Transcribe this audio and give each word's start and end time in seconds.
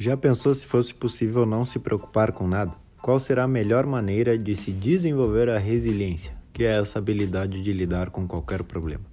Já 0.00 0.16
pensou 0.16 0.54
se 0.54 0.64
fosse 0.64 0.94
possível 0.94 1.44
não 1.44 1.66
se 1.66 1.78
preocupar 1.78 2.32
com 2.32 2.48
nada? 2.48 2.72
Qual 3.02 3.20
será 3.20 3.44
a 3.44 3.46
melhor 3.46 3.84
maneira 3.84 4.38
de 4.38 4.56
se 4.56 4.72
desenvolver 4.72 5.50
a 5.50 5.58
resiliência, 5.58 6.32
que 6.54 6.64
é 6.64 6.80
essa 6.80 6.98
habilidade 6.98 7.62
de 7.62 7.70
lidar 7.70 8.08
com 8.08 8.26
qualquer 8.26 8.62
problema? 8.62 9.04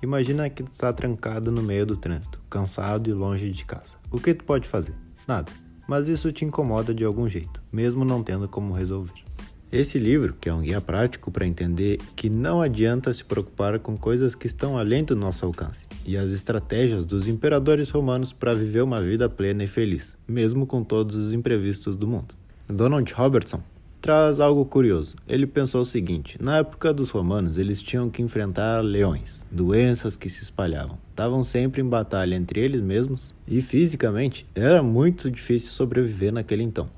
Imagina 0.00 0.48
que 0.48 0.62
tu 0.62 0.70
está 0.70 0.92
trancado 0.92 1.50
no 1.50 1.64
meio 1.64 1.84
do 1.84 1.96
trânsito, 1.96 2.40
cansado 2.48 3.10
e 3.10 3.12
longe 3.12 3.50
de 3.50 3.64
casa. 3.64 3.96
O 4.08 4.20
que 4.20 4.32
tu 4.32 4.44
pode 4.44 4.68
fazer? 4.68 4.94
Nada. 5.26 5.50
Mas 5.88 6.06
isso 6.06 6.30
te 6.30 6.44
incomoda 6.44 6.94
de 6.94 7.04
algum 7.04 7.28
jeito, 7.28 7.60
mesmo 7.72 8.04
não 8.04 8.22
tendo 8.22 8.46
como 8.46 8.72
resolver. 8.72 9.25
Esse 9.70 9.98
livro, 9.98 10.34
que 10.40 10.48
é 10.48 10.54
um 10.54 10.60
guia 10.60 10.80
prático 10.80 11.28
para 11.30 11.44
entender 11.44 11.98
que 12.14 12.30
não 12.30 12.62
adianta 12.62 13.12
se 13.12 13.24
preocupar 13.24 13.80
com 13.80 13.96
coisas 13.96 14.34
que 14.34 14.46
estão 14.46 14.78
além 14.78 15.02
do 15.02 15.16
nosso 15.16 15.44
alcance, 15.44 15.88
e 16.04 16.16
as 16.16 16.30
estratégias 16.30 17.04
dos 17.04 17.26
imperadores 17.26 17.90
romanos 17.90 18.32
para 18.32 18.54
viver 18.54 18.82
uma 18.82 19.02
vida 19.02 19.28
plena 19.28 19.64
e 19.64 19.66
feliz, 19.66 20.16
mesmo 20.26 20.66
com 20.66 20.84
todos 20.84 21.16
os 21.16 21.34
imprevistos 21.34 21.96
do 21.96 22.06
mundo. 22.06 22.34
Donald 22.68 23.12
Robertson 23.12 23.60
traz 24.00 24.38
algo 24.38 24.64
curioso. 24.64 25.16
Ele 25.26 25.48
pensou 25.48 25.80
o 25.80 25.84
seguinte: 25.84 26.38
na 26.40 26.58
época 26.58 26.94
dos 26.94 27.10
romanos, 27.10 27.58
eles 27.58 27.82
tinham 27.82 28.08
que 28.08 28.22
enfrentar 28.22 28.80
leões, 28.82 29.44
doenças 29.50 30.14
que 30.14 30.28
se 30.28 30.44
espalhavam, 30.44 30.96
estavam 31.10 31.42
sempre 31.42 31.80
em 31.80 31.88
batalha 31.88 32.36
entre 32.36 32.60
eles 32.60 32.80
mesmos 32.80 33.34
e 33.48 33.60
fisicamente 33.60 34.46
era 34.54 34.80
muito 34.80 35.28
difícil 35.28 35.72
sobreviver 35.72 36.32
naquele 36.32 36.62
então. 36.62 36.88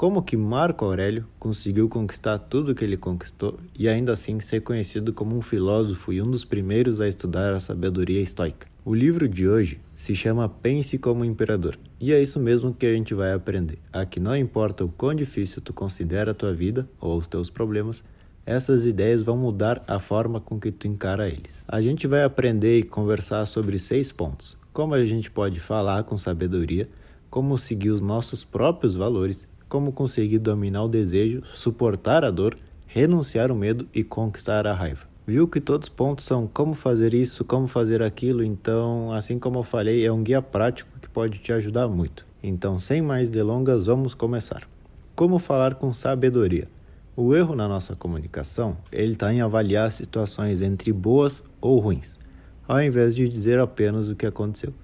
Como 0.00 0.22
que 0.22 0.34
Marco 0.34 0.86
Aurélio 0.86 1.26
conseguiu 1.38 1.86
conquistar 1.86 2.38
tudo 2.38 2.72
o 2.72 2.74
que 2.74 2.82
ele 2.82 2.96
conquistou 2.96 3.60
e 3.78 3.86
ainda 3.86 4.14
assim 4.14 4.40
ser 4.40 4.62
conhecido 4.62 5.12
como 5.12 5.36
um 5.36 5.42
filósofo 5.42 6.10
e 6.10 6.22
um 6.22 6.30
dos 6.30 6.42
primeiros 6.42 7.02
a 7.02 7.06
estudar 7.06 7.52
a 7.52 7.60
sabedoria 7.60 8.22
estoica? 8.22 8.66
O 8.82 8.94
livro 8.94 9.28
de 9.28 9.46
hoje 9.46 9.78
se 9.94 10.14
chama 10.14 10.48
Pense 10.48 10.96
como 10.96 11.22
Imperador, 11.22 11.78
e 12.00 12.14
é 12.14 12.22
isso 12.22 12.40
mesmo 12.40 12.72
que 12.72 12.86
a 12.86 12.94
gente 12.94 13.12
vai 13.12 13.34
aprender. 13.34 13.78
Aqui 13.92 14.18
não 14.18 14.34
importa 14.34 14.86
o 14.86 14.88
quão 14.88 15.14
difícil 15.14 15.60
tu 15.60 15.74
considera 15.74 16.30
a 16.30 16.34
tua 16.34 16.54
vida 16.54 16.88
ou 16.98 17.18
os 17.18 17.26
teus 17.26 17.50
problemas, 17.50 18.02
essas 18.46 18.86
ideias 18.86 19.22
vão 19.22 19.36
mudar 19.36 19.84
a 19.86 19.98
forma 19.98 20.40
com 20.40 20.58
que 20.58 20.72
tu 20.72 20.88
encara 20.88 21.28
eles. 21.28 21.62
A 21.68 21.78
gente 21.82 22.06
vai 22.06 22.24
aprender 22.24 22.78
e 22.78 22.84
conversar 22.84 23.44
sobre 23.44 23.78
seis 23.78 24.10
pontos: 24.10 24.56
como 24.72 24.94
a 24.94 25.04
gente 25.04 25.30
pode 25.30 25.60
falar 25.60 26.04
com 26.04 26.16
sabedoria, 26.16 26.88
como 27.28 27.58
seguir 27.58 27.90
os 27.90 28.00
nossos 28.00 28.42
próprios 28.42 28.94
valores 28.94 29.46
como 29.70 29.92
conseguir 29.92 30.38
dominar 30.38 30.82
o 30.82 30.88
desejo, 30.88 31.42
suportar 31.54 32.24
a 32.24 32.30
dor, 32.30 32.58
renunciar 32.86 33.50
ao 33.50 33.56
medo 33.56 33.88
e 33.94 34.04
conquistar 34.04 34.66
a 34.66 34.74
raiva. 34.74 35.08
Viu 35.26 35.46
que 35.46 35.60
todos 35.60 35.88
os 35.88 35.94
pontos 35.94 36.24
são 36.24 36.48
como 36.48 36.74
fazer 36.74 37.14
isso, 37.14 37.44
como 37.44 37.68
fazer 37.68 38.02
aquilo, 38.02 38.42
então, 38.42 39.12
assim 39.12 39.38
como 39.38 39.60
eu 39.60 39.62
falei, 39.62 40.04
é 40.04 40.10
um 40.10 40.24
guia 40.24 40.42
prático 40.42 40.90
que 41.00 41.08
pode 41.08 41.38
te 41.38 41.52
ajudar 41.52 41.86
muito. 41.86 42.26
Então, 42.42 42.80
sem 42.80 43.00
mais 43.00 43.30
delongas, 43.30 43.86
vamos 43.86 44.12
começar. 44.12 44.68
Como 45.14 45.38
falar 45.38 45.76
com 45.76 45.92
sabedoria? 45.92 46.66
O 47.14 47.34
erro 47.34 47.54
na 47.54 47.68
nossa 47.68 47.94
comunicação, 47.94 48.76
ele 48.90 49.12
está 49.12 49.32
em 49.32 49.40
avaliar 49.40 49.92
situações 49.92 50.62
entre 50.62 50.92
boas 50.92 51.44
ou 51.60 51.78
ruins, 51.78 52.18
ao 52.66 52.82
invés 52.82 53.14
de 53.14 53.28
dizer 53.28 53.60
apenas 53.60 54.08
o 54.08 54.16
que 54.16 54.26
aconteceu. 54.26 54.74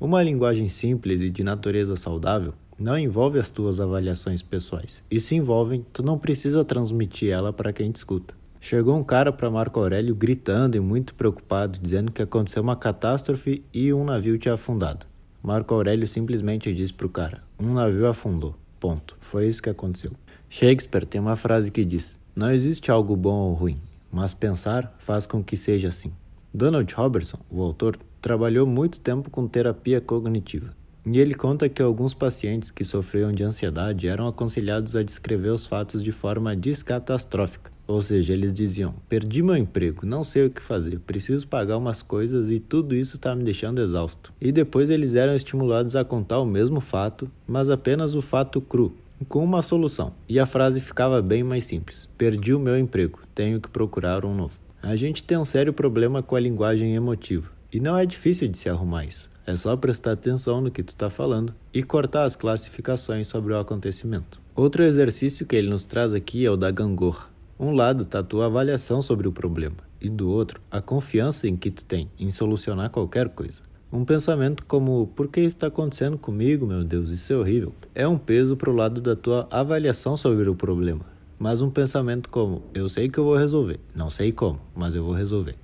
Uma 0.00 0.22
linguagem 0.22 0.68
simples 0.68 1.22
e 1.22 1.30
de 1.30 1.44
natureza 1.44 1.94
saudável 1.94 2.52
não 2.78 2.98
envolve 2.98 3.38
as 3.38 3.50
tuas 3.50 3.78
avaliações 3.80 4.42
pessoais. 4.42 5.02
E 5.10 5.20
se 5.20 5.34
envolvem, 5.34 5.84
tu 5.92 6.02
não 6.02 6.18
precisa 6.18 6.64
transmitir 6.64 7.30
ela 7.30 7.52
para 7.52 7.72
quem 7.72 7.90
te 7.90 7.96
escuta. 7.96 8.34
Chegou 8.60 8.96
um 8.96 9.04
cara 9.04 9.32
para 9.32 9.50
Marco 9.50 9.78
Aurélio 9.78 10.14
gritando 10.14 10.76
e 10.76 10.80
muito 10.80 11.14
preocupado, 11.14 11.78
dizendo 11.78 12.10
que 12.10 12.22
aconteceu 12.22 12.62
uma 12.62 12.76
catástrofe 12.76 13.62
e 13.72 13.92
um 13.92 14.04
navio 14.04 14.38
tinha 14.38 14.54
afundado. 14.54 15.06
Marco 15.42 15.74
Aurélio 15.74 16.08
simplesmente 16.08 16.72
disse 16.74 16.92
para 16.92 17.06
o 17.06 17.10
cara: 17.10 17.42
Um 17.60 17.74
navio 17.74 18.06
afundou. 18.06 18.54
Ponto. 18.80 19.16
Foi 19.20 19.46
isso 19.46 19.62
que 19.62 19.68
aconteceu. 19.68 20.12
Shakespeare 20.48 21.06
tem 21.06 21.20
uma 21.20 21.36
frase 21.36 21.70
que 21.70 21.84
diz: 21.84 22.18
Não 22.34 22.50
existe 22.50 22.90
algo 22.90 23.14
bom 23.14 23.50
ou 23.50 23.52
ruim, 23.52 23.78
mas 24.10 24.32
pensar 24.32 24.96
faz 24.98 25.26
com 25.26 25.44
que 25.44 25.56
seja 25.56 25.88
assim. 25.88 26.12
Donald 26.52 26.92
Robertson, 26.94 27.38
o 27.50 27.60
autor, 27.60 27.98
trabalhou 28.22 28.66
muito 28.66 28.98
tempo 28.98 29.28
com 29.28 29.46
terapia 29.46 30.00
cognitiva 30.00 30.74
e 31.06 31.18
ele 31.18 31.34
conta 31.34 31.68
que 31.68 31.82
alguns 31.82 32.14
pacientes 32.14 32.70
que 32.70 32.84
sofriam 32.84 33.30
de 33.30 33.44
ansiedade 33.44 34.08
eram 34.08 34.26
aconselhados 34.26 34.96
a 34.96 35.02
descrever 35.02 35.50
os 35.50 35.66
fatos 35.66 36.02
de 36.02 36.10
forma 36.10 36.56
descatastrófica. 36.56 37.70
Ou 37.86 38.02
seja, 38.02 38.32
eles 38.32 38.52
diziam: 38.52 38.94
Perdi 39.08 39.42
meu 39.42 39.56
emprego, 39.56 40.06
não 40.06 40.24
sei 40.24 40.46
o 40.46 40.50
que 40.50 40.62
fazer, 40.62 40.98
preciso 41.00 41.46
pagar 41.46 41.76
umas 41.76 42.00
coisas 42.00 42.50
e 42.50 42.58
tudo 42.58 42.94
isso 42.94 43.16
está 43.16 43.34
me 43.34 43.44
deixando 43.44 43.82
exausto. 43.82 44.32
E 44.40 44.50
depois 44.50 44.88
eles 44.88 45.14
eram 45.14 45.34
estimulados 45.34 45.94
a 45.94 46.04
contar 46.04 46.40
o 46.40 46.46
mesmo 46.46 46.80
fato, 46.80 47.30
mas 47.46 47.68
apenas 47.68 48.14
o 48.14 48.22
fato 48.22 48.60
cru, 48.60 48.96
com 49.28 49.44
uma 49.44 49.60
solução. 49.60 50.14
E 50.26 50.40
a 50.40 50.46
frase 50.46 50.80
ficava 50.80 51.20
bem 51.20 51.42
mais 51.42 51.66
simples: 51.66 52.08
Perdi 52.16 52.54
o 52.54 52.60
meu 52.60 52.78
emprego, 52.78 53.20
tenho 53.34 53.60
que 53.60 53.68
procurar 53.68 54.24
um 54.24 54.34
novo. 54.34 54.54
A 54.82 54.96
gente 54.96 55.22
tem 55.22 55.36
um 55.36 55.44
sério 55.44 55.72
problema 55.72 56.22
com 56.22 56.36
a 56.36 56.40
linguagem 56.40 56.94
emotiva, 56.94 57.50
e 57.70 57.80
não 57.80 57.98
é 57.98 58.06
difícil 58.06 58.48
de 58.48 58.56
se 58.56 58.68
arrumar 58.70 59.04
isso. 59.04 59.33
É 59.46 59.54
só 59.56 59.76
prestar 59.76 60.12
atenção 60.12 60.62
no 60.62 60.70
que 60.70 60.82
tu 60.82 60.90
está 60.90 61.10
falando 61.10 61.54
e 61.72 61.82
cortar 61.82 62.24
as 62.24 62.34
classificações 62.34 63.28
sobre 63.28 63.52
o 63.52 63.58
acontecimento. 63.58 64.40
Outro 64.56 64.82
exercício 64.82 65.44
que 65.44 65.54
ele 65.54 65.68
nos 65.68 65.84
traz 65.84 66.14
aqui 66.14 66.46
é 66.46 66.50
o 66.50 66.56
da 66.56 66.70
gangorra. 66.70 67.28
Um 67.60 67.72
lado 67.72 68.04
está 68.04 68.20
a 68.20 68.22
tua 68.22 68.46
avaliação 68.46 69.02
sobre 69.02 69.28
o 69.28 69.32
problema 69.32 69.76
e 70.00 70.08
do 70.08 70.30
outro 70.30 70.60
a 70.70 70.80
confiança 70.80 71.46
em 71.46 71.56
que 71.56 71.70
tu 71.70 71.84
tem 71.84 72.10
em 72.18 72.30
solucionar 72.30 72.88
qualquer 72.88 73.28
coisa. 73.28 73.60
Um 73.92 74.04
pensamento 74.04 74.64
como 74.64 75.08
por 75.14 75.28
que 75.28 75.40
está 75.40 75.66
acontecendo 75.66 76.16
comigo, 76.16 76.66
meu 76.66 76.82
Deus, 76.82 77.10
isso 77.10 77.32
é 77.32 77.36
horrível, 77.36 77.74
é 77.94 78.08
um 78.08 78.18
peso 78.18 78.56
para 78.56 78.70
o 78.70 78.74
lado 78.74 79.00
da 79.00 79.14
tua 79.14 79.46
avaliação 79.50 80.16
sobre 80.16 80.48
o 80.48 80.54
problema. 80.54 81.04
Mas 81.38 81.60
um 81.60 81.70
pensamento 81.70 82.30
como 82.30 82.62
eu 82.72 82.88
sei 82.88 83.08
que 83.08 83.18
eu 83.18 83.24
vou 83.24 83.36
resolver, 83.36 83.78
não 83.94 84.08
sei 84.08 84.32
como, 84.32 84.58
mas 84.74 84.94
eu 84.94 85.04
vou 85.04 85.12
resolver 85.12 85.56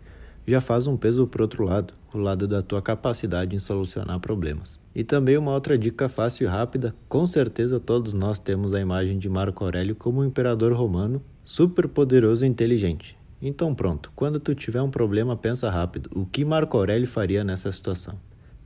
já 0.50 0.60
faz 0.60 0.86
um 0.86 0.97
peso 0.97 1.26
para 1.26 1.42
outro 1.42 1.64
lado, 1.64 1.94
o 2.12 2.19
lado 2.19 2.47
da 2.48 2.62
tua 2.62 2.82
capacidade 2.82 3.54
em 3.54 3.59
solucionar 3.59 4.19
problemas. 4.21 4.78
E 4.94 5.04
também 5.04 5.37
uma 5.37 5.53
outra 5.53 5.78
dica 5.78 6.09
fácil 6.09 6.44
e 6.44 6.48
rápida, 6.48 6.94
com 7.09 7.26
certeza 7.26 7.78
todos 7.78 8.12
nós 8.12 8.38
temos 8.38 8.75
a 8.75 8.81
imagem 8.81 9.19
de 9.19 9.28
Marco 9.28 9.65
Aurélio 9.65 9.94
como 9.94 10.21
um 10.21 10.25
imperador 10.25 10.72
romano 10.72 11.22
super 11.44 11.88
poderoso 11.88 12.44
e 12.44 12.48
inteligente. 12.48 13.16
Então 13.43 13.75
pronto, 13.75 14.12
quando 14.15 14.38
tu 14.38 14.54
tiver 14.54 14.82
um 14.82 14.91
problema, 14.91 15.37
pensa 15.37 15.71
rápido, 15.71 16.10
o 16.15 16.26
que 16.26 16.44
Marco 16.44 16.76
Aurélio 16.76 17.09
faria 17.09 17.43
nessa 17.43 17.72
situação? 17.72 18.15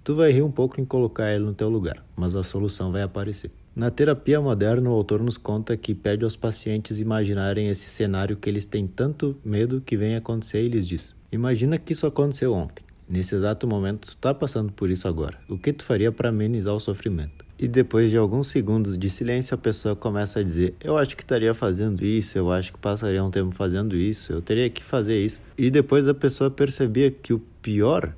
Tu 0.03 0.15
vai 0.15 0.31
rir 0.31 0.43
um 0.43 0.51
pouco 0.51 0.81
em 0.81 0.85
colocar 0.85 1.33
ele 1.33 1.45
no 1.45 1.55
teu 1.55 1.69
lugar, 1.69 2.05
mas 2.15 2.35
a 2.35 2.43
solução 2.43 2.93
vai 2.93 3.03
aparecer. 3.03 3.51
Na 3.75 3.91
terapia 3.91 4.41
moderna, 4.41 4.89
o 4.89 4.93
autor 4.93 5.21
nos 5.21 5.37
conta 5.37 5.77
que 5.77 5.95
pede 5.95 6.25
aos 6.25 6.37
pacientes 6.37 7.01
imaginarem 7.01 7.69
esse 7.69 7.89
cenário 7.89 8.37
que 8.37 8.49
eles 8.49 8.67
têm 8.67 8.87
tanto 8.87 9.37
medo 9.45 9.81
que 9.81 9.97
venha 9.97 10.19
acontecer 10.19 10.63
e 10.63 10.69
lhes 10.69 10.87
diz: 10.87 11.17
Imagina 11.33 11.77
que 11.77 11.93
isso 11.93 12.07
aconteceu 12.07 12.53
ontem. 12.53 12.85
Nesse 13.09 13.35
exato 13.35 13.67
momento, 13.67 14.07
tu 14.07 14.15
está 14.15 14.33
passando 14.33 14.73
por 14.73 14.91
isso 14.91 15.07
agora. 15.07 15.39
O 15.49 15.59
que 15.59 15.73
tu 15.73 15.85
faria 15.85 16.11
para 16.11 16.31
amenizar 16.31 16.75
o 16.75 16.81
sofrimento? 16.81 17.45
E 17.59 17.69
depois 17.69 18.11
de 18.11 18.17
alguns 18.17 18.49
segundos 18.49 18.99
de 18.99 19.09
silêncio, 19.11 19.55
a 19.55 19.59
pessoa 19.59 19.95
começa 19.95 20.41
a 20.41 20.43
dizer: 20.43 20.75
Eu 20.83 20.97
acho 20.97 21.17
que 21.17 21.23
estaria 21.23 21.55
fazendo 21.55 22.05
isso, 22.05 22.37
eu 22.37 22.51
acho 22.51 22.73
que 22.73 22.79
passaria 22.79 23.23
um 23.23 23.31
tempo 23.31 23.55
fazendo 23.55 23.95
isso, 23.95 24.33
eu 24.33 24.43
teria 24.43 24.69
que 24.69 24.83
fazer 24.83 25.25
isso. 25.25 25.41
E 25.57 25.71
depois 25.71 26.07
a 26.09 26.15
pessoa 26.15 26.51
percebia 26.51 27.11
que 27.11 27.33
o 27.33 27.39
pior 27.61 28.15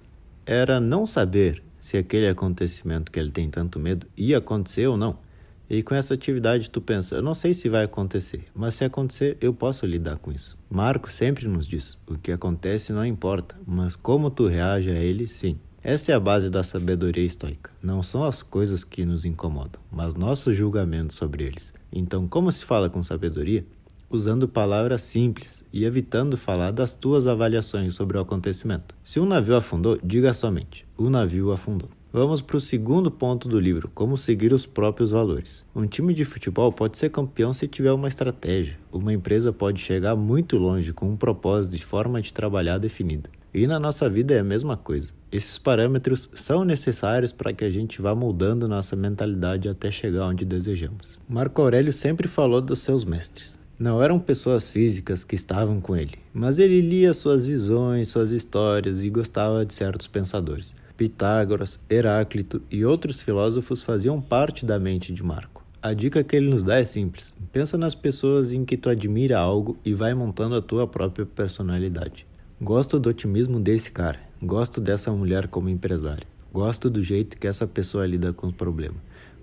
era 0.46 0.80
não 0.80 1.04
saber 1.04 1.62
se 1.80 1.96
aquele 1.96 2.28
acontecimento 2.28 3.12
que 3.12 3.18
ele 3.20 3.30
tem 3.30 3.50
tanto 3.50 3.78
medo 3.78 4.06
ia 4.16 4.38
acontecer 4.38 4.86
ou 4.86 4.96
não. 4.96 5.18
E 5.68 5.82
com 5.82 5.94
essa 5.94 6.14
atividade 6.14 6.70
tu 6.70 6.80
pensa, 6.80 7.16
eu 7.16 7.22
não 7.22 7.34
sei 7.34 7.52
se 7.52 7.68
vai 7.68 7.84
acontecer, 7.84 8.44
mas 8.54 8.74
se 8.74 8.84
acontecer, 8.84 9.36
eu 9.40 9.52
posso 9.52 9.84
lidar 9.84 10.16
com 10.16 10.30
isso. 10.30 10.56
Marco 10.70 11.10
sempre 11.10 11.48
nos 11.48 11.66
diz, 11.66 11.98
o 12.06 12.16
que 12.16 12.30
acontece 12.30 12.92
não 12.92 13.04
importa, 13.04 13.56
mas 13.66 13.96
como 13.96 14.30
tu 14.30 14.46
reage 14.46 14.90
a 14.90 14.94
ele, 14.94 15.26
sim. 15.26 15.58
Essa 15.82 16.10
é 16.10 16.14
a 16.14 16.20
base 16.20 16.50
da 16.50 16.64
sabedoria 16.64 17.24
estoica. 17.24 17.70
Não 17.80 18.02
são 18.02 18.24
as 18.24 18.42
coisas 18.42 18.82
que 18.82 19.04
nos 19.04 19.24
incomodam, 19.24 19.80
mas 19.90 20.14
nosso 20.14 20.52
julgamento 20.52 21.14
sobre 21.14 21.44
eles. 21.44 21.72
Então, 21.92 22.26
como 22.26 22.50
se 22.50 22.64
fala 22.64 22.90
com 22.90 23.02
sabedoria? 23.02 23.64
Usando 24.10 24.48
palavras 24.48 25.02
simples 25.02 25.64
e 25.72 25.84
evitando 25.84 26.36
falar 26.36 26.70
das 26.72 26.94
tuas 26.94 27.26
avaliações 27.26 27.94
sobre 27.94 28.18
o 28.18 28.20
acontecimento. 28.20 28.94
Se 29.04 29.18
um 29.20 29.26
navio 29.26 29.56
afundou, 29.56 29.98
diga 30.02 30.34
somente: 30.34 30.86
o 30.96 31.08
navio 31.08 31.52
afundou. 31.52 31.88
Vamos 32.12 32.40
para 32.40 32.56
o 32.56 32.60
segundo 32.60 33.10
ponto 33.10 33.48
do 33.48 33.58
livro: 33.58 33.90
como 33.94 34.16
seguir 34.16 34.52
os 34.52 34.64
próprios 34.64 35.10
valores. 35.10 35.64
Um 35.74 35.86
time 35.86 36.14
de 36.14 36.24
futebol 36.24 36.72
pode 36.72 36.96
ser 36.98 37.10
campeão 37.10 37.52
se 37.52 37.68
tiver 37.68 37.92
uma 37.92 38.08
estratégia. 38.08 38.78
Uma 38.92 39.12
empresa 39.12 39.52
pode 39.52 39.80
chegar 39.80 40.16
muito 40.16 40.56
longe 40.56 40.92
com 40.92 41.08
um 41.08 41.16
propósito 41.16 41.76
e 41.76 41.78
forma 41.78 42.22
de 42.22 42.32
trabalhar 42.32 42.78
definida. 42.78 43.28
E 43.52 43.66
na 43.66 43.80
nossa 43.80 44.08
vida 44.08 44.34
é 44.34 44.40
a 44.40 44.44
mesma 44.44 44.76
coisa. 44.76 45.08
Esses 45.32 45.58
parâmetros 45.58 46.30
são 46.34 46.64
necessários 46.64 47.32
para 47.32 47.52
que 47.52 47.64
a 47.64 47.70
gente 47.70 48.00
vá 48.00 48.14
moldando 48.14 48.68
nossa 48.68 48.94
mentalidade 48.94 49.68
até 49.68 49.90
chegar 49.90 50.26
onde 50.26 50.44
desejamos. 50.44 51.18
Marco 51.28 51.60
Aurélio 51.62 51.92
sempre 51.92 52.28
falou 52.28 52.60
dos 52.60 52.80
seus 52.80 53.04
mestres. 53.04 53.58
Não 53.78 54.02
eram 54.02 54.18
pessoas 54.18 54.68
físicas 54.68 55.24
que 55.24 55.34
estavam 55.34 55.80
com 55.80 55.94
ele, 55.94 56.14
mas 56.32 56.58
ele 56.58 56.80
lia 56.80 57.12
suas 57.12 57.46
visões, 57.46 58.08
suas 58.08 58.30
histórias 58.30 59.02
e 59.02 59.10
gostava 59.10 59.66
de 59.66 59.74
certos 59.74 60.06
pensadores. 60.06 60.72
Pitágoras, 60.96 61.78
Heráclito 61.90 62.62
e 62.70 62.84
outros 62.84 63.20
filósofos 63.20 63.82
faziam 63.82 64.20
parte 64.20 64.64
da 64.64 64.78
mente 64.78 65.12
de 65.12 65.22
Marco. 65.22 65.62
A 65.82 65.92
dica 65.92 66.24
que 66.24 66.34
ele 66.34 66.48
nos 66.48 66.64
dá 66.64 66.80
é 66.80 66.84
simples: 66.84 67.34
pensa 67.52 67.76
nas 67.76 67.94
pessoas 67.94 68.52
em 68.52 68.64
que 68.64 68.76
tu 68.76 68.88
admira 68.88 69.38
algo 69.38 69.76
e 69.84 69.92
vai 69.92 70.14
montando 70.14 70.56
a 70.56 70.62
tua 70.62 70.86
própria 70.86 71.26
personalidade. 71.26 72.26
Gosto 72.60 72.98
do 72.98 73.10
otimismo 73.10 73.60
desse 73.60 73.90
cara, 73.90 74.18
gosto 74.42 74.80
dessa 74.80 75.12
mulher 75.12 75.48
como 75.48 75.68
empresária, 75.68 76.26
gosto 76.52 76.88
do 76.88 77.02
jeito 77.02 77.36
que 77.36 77.46
essa 77.46 77.66
pessoa 77.66 78.06
lida 78.06 78.32
com 78.32 78.48
o 78.48 78.52
problema, 78.52 78.96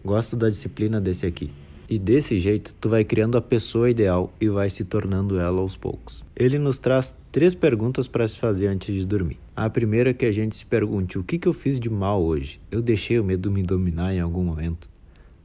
gosto 0.03 0.35
da 0.35 0.49
disciplina 0.49 0.99
desse 0.99 1.27
aqui. 1.27 1.51
E 1.93 1.99
desse 1.99 2.39
jeito, 2.39 2.73
tu 2.81 2.89
vai 2.89 3.03
criando 3.03 3.37
a 3.37 3.41
pessoa 3.41 3.87
ideal 3.87 4.33
e 4.41 4.49
vai 4.49 4.67
se 4.67 4.83
tornando 4.83 5.37
ela 5.37 5.61
aos 5.61 5.77
poucos. 5.77 6.25
Ele 6.35 6.57
nos 6.57 6.79
traz 6.79 7.15
três 7.31 7.53
perguntas 7.53 8.07
para 8.07 8.27
se 8.27 8.35
fazer 8.35 8.65
antes 8.65 8.95
de 8.95 9.05
dormir. 9.05 9.37
A 9.55 9.69
primeira 9.69 10.09
é 10.09 10.13
que 10.15 10.25
a 10.25 10.31
gente 10.31 10.55
se 10.55 10.65
pergunte: 10.65 11.19
o 11.19 11.23
que, 11.23 11.37
que 11.37 11.47
eu 11.47 11.53
fiz 11.53 11.79
de 11.79 11.91
mal 11.91 12.23
hoje? 12.23 12.59
Eu 12.71 12.81
deixei 12.81 13.19
o 13.19 13.23
medo 13.23 13.51
me 13.51 13.61
dominar 13.61 14.11
em 14.11 14.19
algum 14.19 14.43
momento? 14.43 14.89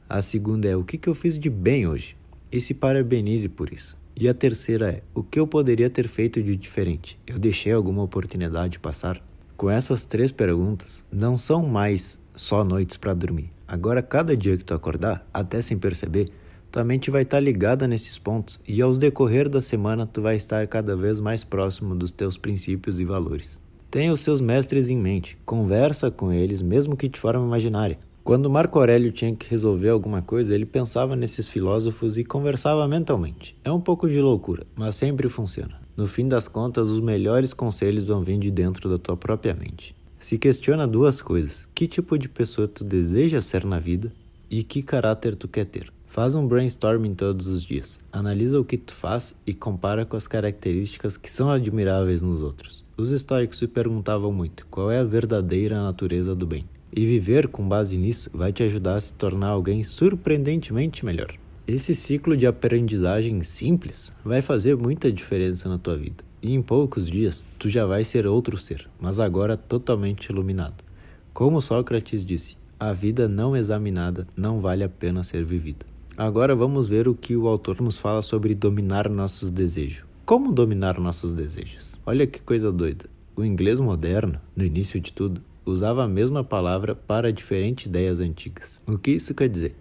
A 0.08 0.22
segunda 0.22 0.66
é: 0.66 0.74
o 0.74 0.84
que, 0.84 0.96
que 0.96 1.10
eu 1.10 1.14
fiz 1.14 1.38
de 1.38 1.50
bem 1.50 1.86
hoje? 1.86 2.16
E 2.50 2.62
se 2.62 2.72
parabenize 2.72 3.50
por 3.50 3.70
isso. 3.70 3.98
E 4.16 4.26
a 4.26 4.32
terceira 4.32 4.90
é: 4.90 5.02
o 5.14 5.22
que 5.22 5.38
eu 5.38 5.46
poderia 5.46 5.90
ter 5.90 6.08
feito 6.08 6.42
de 6.42 6.56
diferente? 6.56 7.18
Eu 7.26 7.38
deixei 7.38 7.72
alguma 7.74 8.02
oportunidade 8.02 8.78
passar? 8.78 9.22
Com 9.54 9.68
essas 9.68 10.06
três 10.06 10.32
perguntas, 10.32 11.04
não 11.12 11.36
são 11.36 11.62
mais 11.62 12.18
só 12.34 12.64
noites 12.64 12.96
para 12.96 13.12
dormir. 13.12 13.50
Agora, 13.70 14.00
cada 14.02 14.34
dia 14.34 14.56
que 14.56 14.64
tu 14.64 14.72
acordar, 14.72 15.28
até 15.32 15.60
sem 15.60 15.76
perceber, 15.76 16.30
tua 16.70 16.84
mente 16.84 17.10
vai 17.10 17.22
estar 17.22 17.38
tá 17.38 17.40
ligada 17.40 17.88
nesses 17.88 18.18
pontos 18.18 18.60
e 18.66 18.80
ao 18.82 18.94
decorrer 18.94 19.48
da 19.48 19.62
semana 19.62 20.06
tu 20.06 20.20
vai 20.20 20.36
estar 20.36 20.66
cada 20.66 20.94
vez 20.94 21.18
mais 21.18 21.42
próximo 21.42 21.94
dos 21.94 22.10
teus 22.10 22.36
princípios 22.36 23.00
e 23.00 23.04
valores. 23.04 23.60
Tenha 23.90 24.12
os 24.12 24.20
seus 24.20 24.40
mestres 24.40 24.90
em 24.90 24.96
mente, 24.96 25.38
conversa 25.46 26.10
com 26.10 26.30
eles, 26.30 26.60
mesmo 26.60 26.96
que 26.96 27.08
de 27.08 27.18
forma 27.18 27.44
imaginária. 27.44 27.98
Quando 28.22 28.50
Marco 28.50 28.78
Aurélio 28.78 29.10
tinha 29.10 29.34
que 29.34 29.48
resolver 29.48 29.88
alguma 29.88 30.20
coisa, 30.20 30.54
ele 30.54 30.66
pensava 30.66 31.16
nesses 31.16 31.48
filósofos 31.48 32.18
e 32.18 32.24
conversava 32.24 32.86
mentalmente. 32.86 33.56
É 33.64 33.72
um 33.72 33.80
pouco 33.80 34.06
de 34.06 34.20
loucura, 34.20 34.66
mas 34.76 34.96
sempre 34.96 35.30
funciona. 35.30 35.80
No 35.96 36.06
fim 36.06 36.28
das 36.28 36.46
contas, 36.46 36.90
os 36.90 37.00
melhores 37.00 37.54
conselhos 37.54 38.04
vão 38.04 38.22
vir 38.22 38.38
de 38.38 38.50
dentro 38.50 38.90
da 38.90 38.98
tua 38.98 39.16
própria 39.16 39.54
mente. 39.54 39.94
Se 40.20 40.36
questiona 40.36 40.86
duas 40.86 41.22
coisas: 41.22 41.66
que 41.74 41.88
tipo 41.88 42.18
de 42.18 42.28
pessoa 42.28 42.68
tu 42.68 42.84
deseja 42.84 43.40
ser 43.40 43.64
na 43.64 43.78
vida 43.78 44.12
e 44.50 44.62
que 44.62 44.82
caráter 44.82 45.34
tu 45.34 45.48
quer 45.48 45.64
ter. 45.64 45.90
Faz 46.08 46.34
um 46.34 46.48
brainstorming 46.48 47.14
todos 47.14 47.46
os 47.46 47.62
dias. 47.62 48.00
Analisa 48.10 48.58
o 48.58 48.64
que 48.64 48.78
tu 48.78 48.94
faz 48.94 49.34
e 49.46 49.52
compara 49.52 50.06
com 50.06 50.16
as 50.16 50.26
características 50.26 51.16
que 51.16 51.30
são 51.30 51.50
admiráveis 51.50 52.22
nos 52.22 52.40
outros. 52.40 52.82
Os 52.96 53.12
estoicos 53.12 53.58
se 53.58 53.66
perguntavam 53.68 54.32
muito: 54.32 54.66
qual 54.70 54.90
é 54.90 54.98
a 54.98 55.04
verdadeira 55.04 55.80
natureza 55.82 56.34
do 56.34 56.46
bem? 56.46 56.64
E 56.92 57.04
viver 57.04 57.48
com 57.48 57.68
base 57.68 57.96
nisso 57.96 58.30
vai 58.32 58.52
te 58.52 58.62
ajudar 58.62 58.96
a 58.96 59.00
se 59.00 59.12
tornar 59.12 59.48
alguém 59.48 59.84
surpreendentemente 59.84 61.04
melhor. 61.04 61.34
Esse 61.66 61.94
ciclo 61.94 62.34
de 62.34 62.46
aprendizagem 62.46 63.42
simples 63.42 64.10
vai 64.24 64.40
fazer 64.40 64.74
muita 64.74 65.12
diferença 65.12 65.68
na 65.68 65.76
tua 65.76 65.98
vida. 65.98 66.24
E 66.42 66.54
em 66.54 66.62
poucos 66.62 67.06
dias 67.06 67.44
tu 67.58 67.68
já 67.68 67.84
vais 67.84 68.08
ser 68.08 68.26
outro 68.26 68.56
ser, 68.56 68.88
mas 68.98 69.20
agora 69.20 69.56
totalmente 69.56 70.30
iluminado. 70.30 70.82
Como 71.34 71.60
Sócrates 71.60 72.24
disse, 72.24 72.56
a 72.80 72.92
vida 72.94 73.28
não 73.28 73.54
examinada 73.54 74.26
não 74.34 74.60
vale 74.60 74.82
a 74.82 74.88
pena 74.88 75.22
ser 75.22 75.44
vivida. 75.44 75.84
Agora 76.18 76.52
vamos 76.52 76.88
ver 76.88 77.06
o 77.06 77.14
que 77.14 77.36
o 77.36 77.46
autor 77.46 77.80
nos 77.80 77.96
fala 77.96 78.22
sobre 78.22 78.52
dominar 78.52 79.08
nossos 79.08 79.50
desejos. 79.50 80.04
Como 80.26 80.50
dominar 80.50 80.98
nossos 80.98 81.32
desejos? 81.32 81.94
Olha 82.04 82.26
que 82.26 82.40
coisa 82.40 82.72
doida. 82.72 83.04
O 83.36 83.44
inglês 83.44 83.78
moderno, 83.78 84.40
no 84.56 84.64
início 84.64 85.00
de 85.00 85.12
tudo, 85.12 85.40
usava 85.64 86.02
a 86.02 86.08
mesma 86.08 86.42
palavra 86.42 86.96
para 86.96 87.32
diferentes 87.32 87.86
ideias 87.86 88.18
antigas. 88.18 88.82
O 88.84 88.98
que 88.98 89.12
isso 89.12 89.32
quer 89.32 89.48
dizer? 89.48 89.76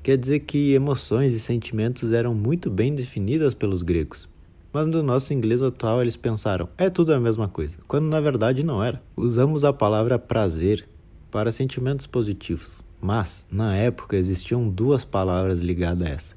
Quer 0.00 0.16
dizer 0.16 0.38
que 0.38 0.74
emoções 0.74 1.34
e 1.34 1.40
sentimentos 1.40 2.12
eram 2.12 2.36
muito 2.36 2.70
bem 2.70 2.94
definidas 2.94 3.52
pelos 3.52 3.82
gregos, 3.82 4.28
mas 4.72 4.86
no 4.86 5.02
nosso 5.02 5.34
inglês 5.34 5.60
atual 5.60 6.00
eles 6.00 6.16
pensaram, 6.16 6.68
é 6.78 6.88
tudo 6.88 7.12
a 7.12 7.18
mesma 7.18 7.48
coisa, 7.48 7.76
quando 7.88 8.06
na 8.06 8.20
verdade 8.20 8.62
não 8.62 8.80
era. 8.80 9.02
Usamos 9.16 9.64
a 9.64 9.72
palavra 9.72 10.20
prazer 10.20 10.88
para 11.32 11.50
sentimentos 11.50 12.06
positivos, 12.06 12.84
mas 13.00 13.44
na 13.50 13.76
época 13.76 14.16
existiam 14.16 14.68
duas 14.68 15.04
palavras 15.04 15.60
ligadas 15.60 16.06
a 16.06 16.10
essa. 16.10 16.34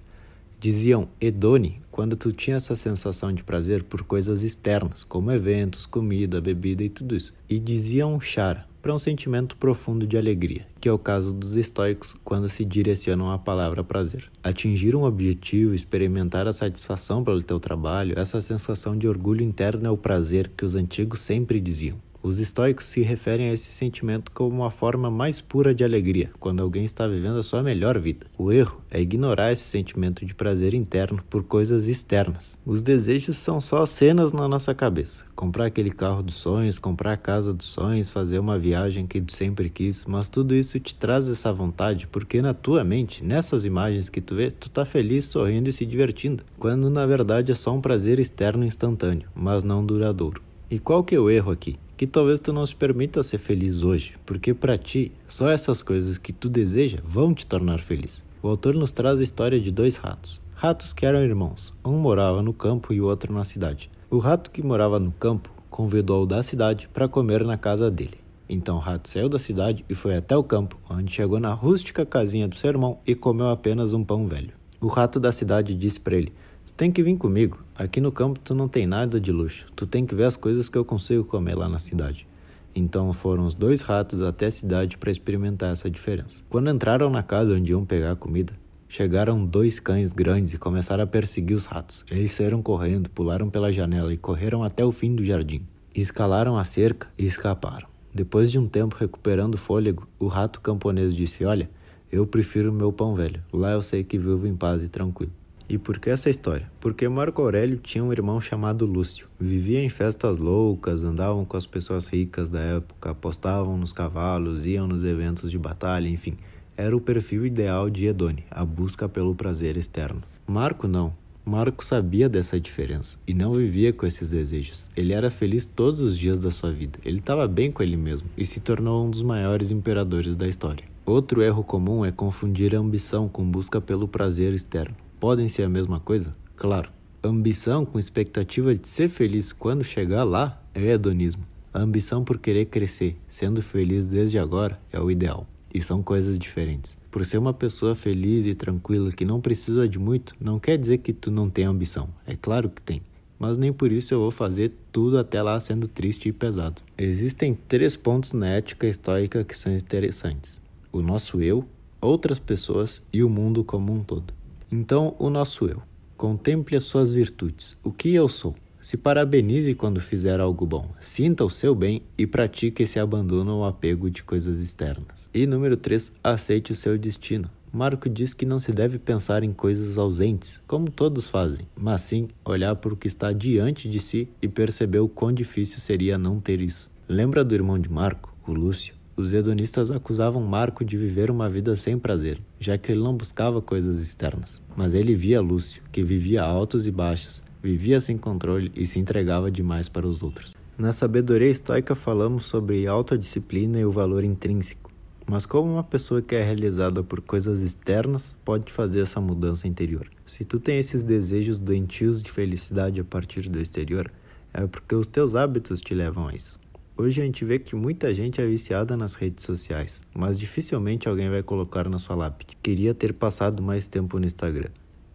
Diziam 0.59 1.09
hedone 1.19 1.81
quando 1.91 2.15
tu 2.15 2.31
tinha 2.31 2.55
essa 2.55 2.75
sensação 2.75 3.33
de 3.33 3.43
prazer 3.43 3.83
por 3.83 4.03
coisas 4.03 4.43
externas, 4.43 5.03
como 5.03 5.31
eventos, 5.31 5.85
comida, 5.85 6.39
bebida 6.39 6.83
e 6.83 6.89
tudo 6.89 7.15
isso. 7.15 7.33
E 7.49 7.59
diziam 7.59 8.19
chara 8.21 8.65
para 8.81 8.93
um 8.93 8.99
sentimento 8.99 9.55
profundo 9.55 10.05
de 10.05 10.17
alegria, 10.17 10.67
que 10.81 10.89
é 10.89 10.91
o 10.91 10.99
caso 10.99 11.31
dos 11.33 11.55
estoicos 11.55 12.15
quando 12.23 12.49
se 12.49 12.65
direcionam 12.65 13.31
à 13.31 13.37
palavra 13.37 13.81
prazer. 13.81 14.29
Atingir 14.43 14.93
um 14.93 15.03
objetivo, 15.03 15.73
experimentar 15.73 16.47
a 16.47 16.53
satisfação 16.53 17.23
pelo 17.23 17.41
teu 17.41 17.59
trabalho, 17.61 18.19
essa 18.19 18.41
sensação 18.41 18.97
de 18.97 19.07
orgulho 19.07 19.41
interno 19.41 19.87
é 19.87 19.89
o 19.89 19.97
prazer 19.97 20.51
que 20.55 20.65
os 20.65 20.75
antigos 20.75 21.21
sempre 21.21 21.61
diziam. 21.61 21.97
Os 22.23 22.39
estoicos 22.39 22.85
se 22.85 23.01
referem 23.01 23.49
a 23.49 23.53
esse 23.53 23.69
sentimento 23.69 24.31
como 24.31 24.55
uma 24.55 24.71
forma 24.71 25.11
mais 25.11 25.41
pura 25.41 25.75
de 25.75 25.83
alegria, 25.83 26.31
quando 26.39 26.63
alguém 26.63 26.85
está 26.85 27.05
vivendo 27.05 27.37
a 27.37 27.43
sua 27.43 27.61
melhor 27.61 27.99
vida. 27.99 28.25
O 28.37 28.49
erro 28.49 28.81
é 28.89 29.01
ignorar 29.01 29.51
esse 29.51 29.63
sentimento 29.63 30.25
de 30.25 30.33
prazer 30.33 30.73
interno 30.73 31.21
por 31.29 31.43
coisas 31.43 31.89
externas. 31.89 32.57
Os 32.65 32.81
desejos 32.81 33.37
são 33.37 33.59
só 33.59 33.85
cenas 33.85 34.31
na 34.31 34.47
nossa 34.47 34.73
cabeça. 34.73 35.25
Comprar 35.35 35.65
aquele 35.65 35.91
carro 35.91 36.23
dos 36.23 36.35
sonhos, 36.35 36.79
comprar 36.79 37.11
a 37.11 37.17
casa 37.17 37.53
dos 37.53 37.65
sonhos, 37.65 38.09
fazer 38.09 38.39
uma 38.39 38.57
viagem 38.57 39.05
que 39.05 39.19
tu 39.19 39.35
sempre 39.35 39.69
quis, 39.69 40.05
mas 40.05 40.29
tudo 40.29 40.55
isso 40.55 40.79
te 40.79 40.95
traz 40.95 41.27
essa 41.27 41.51
vontade 41.51 42.07
porque 42.07 42.41
na 42.41 42.53
tua 42.53 42.85
mente, 42.85 43.21
nessas 43.21 43.65
imagens 43.65 44.09
que 44.09 44.21
tu 44.21 44.35
vê, 44.35 44.49
tu 44.49 44.69
tá 44.69 44.85
feliz, 44.85 45.25
sorrindo 45.25 45.67
e 45.67 45.73
se 45.73 45.85
divertindo, 45.85 46.45
quando 46.57 46.89
na 46.89 47.05
verdade 47.05 47.51
é 47.51 47.55
só 47.55 47.73
um 47.73 47.81
prazer 47.81 48.17
externo 48.17 48.63
instantâneo, 48.63 49.27
mas 49.35 49.61
não 49.61 49.85
duradouro. 49.85 50.41
E 50.71 50.79
qual 50.79 51.03
que 51.03 51.15
é 51.15 51.19
o 51.19 51.29
erro 51.29 51.51
aqui? 51.51 51.77
Que 52.03 52.07
talvez 52.07 52.37
tu 52.37 52.51
não 52.51 52.65
se 52.65 52.75
permita 52.75 53.23
ser 53.23 53.37
feliz 53.37 53.81
hoje, 53.81 54.15
porque 54.25 54.53
para 54.53 54.77
ti, 54.77 55.09
só 55.25 55.47
essas 55.47 55.81
coisas 55.81 56.17
que 56.17 56.33
tu 56.33 56.49
deseja 56.49 56.97
vão 57.01 57.33
te 57.33 57.45
tornar 57.45 57.79
feliz. 57.79 58.25
O 58.41 58.49
autor 58.49 58.75
nos 58.75 58.91
traz 58.91 59.21
a 59.21 59.23
história 59.23 59.57
de 59.57 59.71
dois 59.71 59.95
ratos. 59.95 60.41
Ratos 60.53 60.91
que 60.91 61.05
eram 61.05 61.23
irmãos. 61.23 61.73
Um 61.81 61.93
morava 61.93 62.41
no 62.41 62.51
campo 62.51 62.93
e 62.93 62.99
o 62.99 63.05
outro 63.05 63.33
na 63.33 63.45
cidade. 63.45 63.89
O 64.09 64.17
rato 64.17 64.51
que 64.51 64.61
morava 64.61 64.99
no 64.99 65.13
campo 65.13 65.49
convidou 65.69 66.23
o 66.23 66.25
da 66.25 66.43
cidade 66.43 66.89
para 66.89 67.07
comer 67.07 67.45
na 67.45 67.57
casa 67.57 67.89
dele. 67.89 68.17
Então 68.49 68.75
o 68.75 68.79
rato 68.79 69.07
saiu 69.07 69.29
da 69.29 69.39
cidade 69.39 69.85
e 69.89 69.95
foi 69.95 70.17
até 70.17 70.35
o 70.35 70.43
campo, 70.43 70.77
onde 70.89 71.13
chegou 71.13 71.39
na 71.39 71.53
rústica 71.53 72.05
casinha 72.05 72.49
do 72.49 72.57
seu 72.57 72.69
irmão 72.69 72.99
e 73.07 73.15
comeu 73.15 73.49
apenas 73.49 73.93
um 73.93 74.03
pão 74.03 74.27
velho. 74.27 74.51
O 74.81 74.87
rato 74.87 75.21
da 75.21 75.31
cidade 75.31 75.73
disse 75.73 76.01
para 76.01 76.17
ele: 76.17 76.33
tem 76.75 76.91
que 76.91 77.03
vir 77.03 77.17
comigo. 77.17 77.63
Aqui 77.75 78.01
no 78.01 78.11
campo 78.11 78.39
tu 78.39 78.55
não 78.55 78.67
tem 78.67 78.87
nada 78.87 79.19
de 79.19 79.31
luxo. 79.31 79.67
Tu 79.75 79.85
tem 79.85 80.05
que 80.05 80.15
ver 80.15 80.25
as 80.25 80.35
coisas 80.35 80.67
que 80.69 80.77
eu 80.77 80.83
consigo 80.83 81.23
comer 81.23 81.55
lá 81.55 81.69
na 81.69 81.79
cidade. 81.79 82.27
Então 82.75 83.13
foram 83.13 83.45
os 83.45 83.53
dois 83.53 83.81
ratos 83.81 84.21
até 84.21 84.47
a 84.47 84.51
cidade 84.51 84.97
para 84.97 85.11
experimentar 85.11 85.71
essa 85.71 85.89
diferença. 85.89 86.41
Quando 86.49 86.71
entraram 86.71 87.09
na 87.09 87.21
casa 87.21 87.53
onde 87.53 87.71
iam 87.71 87.85
pegar 87.85 88.15
comida, 88.15 88.53
chegaram 88.89 89.45
dois 89.45 89.79
cães 89.79 90.11
grandes 90.11 90.53
e 90.53 90.57
começaram 90.57 91.03
a 91.03 91.07
perseguir 91.07 91.55
os 91.55 91.65
ratos. 91.65 92.03
Eles 92.09 92.31
saíram 92.31 92.61
correndo, 92.61 93.09
pularam 93.09 93.49
pela 93.49 93.71
janela 93.71 94.11
e 94.11 94.17
correram 94.17 94.63
até 94.63 94.83
o 94.83 94.91
fim 94.91 95.15
do 95.15 95.23
jardim. 95.23 95.61
Escalaram 95.93 96.57
a 96.57 96.63
cerca 96.63 97.07
e 97.17 97.25
escaparam. 97.27 97.87
Depois 98.11 98.51
de 98.51 98.57
um 98.57 98.67
tempo 98.67 98.95
recuperando 98.99 99.57
fôlego, 99.57 100.07
o 100.19 100.25
rato 100.25 100.59
camponês 100.59 101.15
disse: 101.15 101.45
Olha, 101.45 101.69
eu 102.11 102.25
prefiro 102.25 102.73
meu 102.73 102.91
pão 102.91 103.13
velho. 103.13 103.43
Lá 103.53 103.71
eu 103.71 103.81
sei 103.83 104.03
que 104.03 104.17
vivo 104.17 104.47
em 104.47 104.55
paz 104.55 104.81
e 104.83 104.87
tranquilo. 104.87 105.31
E 105.73 105.77
por 105.79 105.97
que 105.97 106.11
essa 106.11 106.29
história? 106.29 106.71
Porque 106.79 107.09
Marco 107.09 107.41
Aurélio 107.41 107.79
tinha 107.79 108.03
um 108.03 108.11
irmão 108.11 108.39
chamado 108.39 108.85
Lúcio. 108.85 109.27
Vivia 109.39 109.83
em 109.83 109.89
festas 109.89 110.37
loucas, 110.37 111.03
andavam 111.03 111.43
com 111.45 111.57
as 111.57 111.65
pessoas 111.65 112.05
ricas 112.07 112.47
da 112.47 112.59
época, 112.59 113.09
apostavam 113.09 113.75
nos 113.75 113.91
cavalos, 113.91 114.67
iam 114.67 114.87
nos 114.87 115.03
eventos 115.03 115.49
de 115.49 115.57
batalha, 115.57 116.07
enfim. 116.07 116.37
Era 116.77 116.95
o 116.95 117.01
perfil 117.01 117.43
ideal 117.43 117.89
de 117.89 118.05
Edone, 118.05 118.45
a 118.51 118.63
busca 118.63 119.09
pelo 119.09 119.33
prazer 119.33 119.75
externo. 119.75 120.21
Marco 120.45 120.87
não. 120.87 121.11
Marco 121.43 121.83
sabia 121.83 122.29
dessa 122.29 122.59
diferença 122.59 123.17
e 123.25 123.33
não 123.33 123.53
vivia 123.53 123.91
com 123.91 124.05
esses 124.05 124.29
desejos. 124.29 124.91
Ele 124.95 125.11
era 125.11 125.31
feliz 125.31 125.65
todos 125.65 126.01
os 126.01 126.15
dias 126.15 126.39
da 126.39 126.51
sua 126.51 126.71
vida. 126.71 126.99
Ele 127.03 127.17
estava 127.17 127.47
bem 127.47 127.71
com 127.71 127.81
ele 127.81 127.97
mesmo 127.97 128.29
e 128.37 128.45
se 128.45 128.59
tornou 128.59 129.07
um 129.07 129.09
dos 129.09 129.23
maiores 129.23 129.71
imperadores 129.71 130.35
da 130.35 130.47
história. 130.47 130.85
Outro 131.03 131.41
erro 131.41 131.63
comum 131.63 132.05
é 132.05 132.11
confundir 132.11 132.75
ambição 132.75 133.27
com 133.27 133.43
busca 133.43 133.81
pelo 133.81 134.07
prazer 134.07 134.53
externo 134.53 134.95
podem 135.23 135.47
ser 135.47 135.63
a 135.63 135.69
mesma 135.69 136.01
coisa? 136.01 136.35
Claro. 136.53 136.89
Ambição 137.23 137.85
com 137.85 137.97
expectativa 137.97 138.75
de 138.75 138.89
ser 138.89 139.07
feliz 139.07 139.53
quando 139.53 139.81
chegar 139.81 140.25
lá 140.25 140.61
é 140.75 140.87
hedonismo. 140.87 141.45
A 141.73 141.79
ambição 141.79 142.25
por 142.25 142.37
querer 142.37 142.65
crescer, 142.65 143.15
sendo 143.29 143.61
feliz 143.61 144.09
desde 144.09 144.37
agora, 144.37 144.77
é 144.91 144.99
o 144.99 145.09
ideal. 145.09 145.47
E 145.73 145.81
são 145.81 146.03
coisas 146.03 146.37
diferentes. 146.37 146.97
Por 147.09 147.23
ser 147.23 147.37
uma 147.37 147.53
pessoa 147.53 147.95
feliz 147.95 148.45
e 148.45 148.53
tranquila 148.53 149.13
que 149.13 149.23
não 149.23 149.39
precisa 149.39 149.87
de 149.87 149.97
muito, 149.97 150.35
não 150.41 150.59
quer 150.59 150.77
dizer 150.77 150.97
que 150.97 151.13
tu 151.13 151.31
não 151.31 151.49
tem 151.49 151.63
ambição. 151.63 152.09
É 152.27 152.35
claro 152.35 152.69
que 152.69 152.81
tem. 152.81 153.01
mas 153.39 153.57
nem 153.57 153.71
por 153.71 153.93
isso 153.93 154.13
eu 154.13 154.19
vou 154.19 154.31
fazer 154.31 154.73
tudo 154.91 155.17
até 155.17 155.41
lá 155.41 155.57
sendo 155.57 155.87
triste 155.87 156.27
e 156.27 156.33
pesado. 156.33 156.81
Existem 156.97 157.57
três 157.69 157.95
pontos 157.95 158.33
na 158.33 158.49
ética 158.49 158.87
estoica 158.87 159.45
que 159.45 159.57
são 159.57 159.73
interessantes: 159.73 160.61
o 160.91 161.01
nosso 161.01 161.41
eu, 161.41 161.63
outras 162.01 162.39
pessoas 162.39 163.01
e 163.13 163.23
o 163.23 163.29
mundo 163.29 163.63
como 163.63 163.93
um 163.93 164.03
todo. 164.03 164.33
Então, 164.75 165.15
o 165.19 165.29
nosso 165.29 165.67
eu. 165.67 165.83
Contemple 166.17 166.75
as 166.75 166.85
suas 166.85 167.11
virtudes. 167.11 167.77
O 167.83 167.91
que 167.91 168.11
eu 168.11 168.27
sou? 168.27 168.55
Se 168.81 168.97
parabenize 168.97 169.75
quando 169.75 170.01
fizer 170.01 170.39
algo 170.39 170.65
bom. 170.65 170.89
Sinta 170.99 171.45
o 171.45 171.49
seu 171.49 171.75
bem 171.75 172.01
e 172.17 172.25
pratique 172.25 172.81
esse 172.81 172.97
abandono 172.97 173.51
ao 173.51 173.65
apego 173.65 174.09
de 174.09 174.23
coisas 174.23 174.57
externas. 174.57 175.29
E 175.31 175.45
número 175.45 175.77
3, 175.77 176.13
aceite 176.23 176.71
o 176.71 176.75
seu 176.75 176.97
destino. 176.97 177.51
Marco 177.71 178.09
diz 178.09 178.33
que 178.33 178.47
não 178.47 178.57
se 178.57 178.71
deve 178.71 178.97
pensar 178.97 179.43
em 179.43 179.53
coisas 179.53 179.95
ausentes, 179.99 180.59
como 180.65 180.89
todos 180.89 181.27
fazem, 181.27 181.67
mas 181.79 182.01
sim 182.01 182.29
olhar 182.43 182.75
para 182.75 182.93
o 182.93 182.97
que 182.97 183.07
está 183.07 183.31
diante 183.31 183.87
de 183.87 183.99
si 183.99 184.27
e 184.41 184.47
perceber 184.47 184.99
o 184.99 185.07
quão 185.07 185.31
difícil 185.31 185.79
seria 185.79 186.17
não 186.17 186.39
ter 186.39 186.59
isso. 186.59 186.91
Lembra 187.07 187.43
do 187.43 187.53
irmão 187.53 187.77
de 187.77 187.91
Marco, 187.91 188.35
o 188.47 188.51
Lúcio? 188.51 188.95
Os 189.15 189.31
hedonistas 189.31 189.91
acusavam 189.91 190.41
Marco 190.41 190.83
de 190.83 190.97
viver 190.97 191.29
uma 191.29 191.47
vida 191.47 191.75
sem 191.75 191.99
prazer, 191.99 192.41
já 192.59 192.77
que 192.79 192.91
ele 192.91 193.01
não 193.01 193.15
buscava 193.15 193.61
coisas 193.61 194.01
externas. 194.01 194.59
Mas 194.75 194.95
ele 194.95 195.13
via 195.13 195.39
Lúcio, 195.39 195.83
que 195.91 196.03
vivia 196.03 196.41
altos 196.41 196.87
e 196.87 196.91
baixos, 196.91 197.43
vivia 197.61 198.01
sem 198.01 198.17
controle 198.17 198.71
e 198.75 198.87
se 198.87 198.97
entregava 198.97 199.51
demais 199.51 199.87
para 199.87 200.07
os 200.07 200.23
outros. 200.23 200.55
Na 200.75 200.91
sabedoria 200.91 201.49
estoica 201.49 201.93
falamos 201.93 202.45
sobre 202.45 202.87
autodisciplina 202.87 203.79
e 203.79 203.85
o 203.85 203.91
valor 203.91 204.23
intrínseco. 204.23 204.91
Mas 205.27 205.45
como 205.45 205.71
uma 205.71 205.83
pessoa 205.83 206.21
que 206.21 206.33
é 206.33 206.43
realizada 206.43 207.03
por 207.03 207.21
coisas 207.21 207.61
externas 207.61 208.35
pode 208.43 208.71
fazer 208.71 209.01
essa 209.01 209.21
mudança 209.21 209.67
interior? 209.67 210.09
Se 210.27 210.43
tu 210.43 210.59
tem 210.59 210.79
esses 210.79 211.03
desejos 211.03 211.59
doentios 211.59 212.21
de 212.21 212.31
felicidade 212.31 212.99
a 212.99 213.03
partir 213.03 213.47
do 213.47 213.61
exterior, 213.61 214.11
é 214.51 214.65
porque 214.65 214.95
os 214.95 215.05
teus 215.05 215.35
hábitos 215.35 215.79
te 215.79 215.93
levam 215.93 216.27
a 216.27 216.33
isso. 216.33 216.62
Hoje 216.95 217.23
a 217.23 217.25
gente 217.25 217.43
vê 217.43 217.57
que 217.57 217.75
muita 217.75 218.13
gente 218.13 218.39
é 218.39 218.45
viciada 218.45 218.95
nas 218.95 219.15
redes 219.15 219.43
sociais, 219.43 219.99
mas 220.13 220.39
dificilmente 220.39 221.09
alguém 221.09 221.27
vai 221.27 221.41
colocar 221.41 221.89
na 221.89 221.97
sua 221.97 222.15
lápide. 222.15 222.55
Queria 222.61 222.93
ter 222.93 223.13
passado 223.13 223.63
mais 223.63 223.87
tempo 223.87 224.19
no 224.19 224.27
Instagram. 224.27 224.69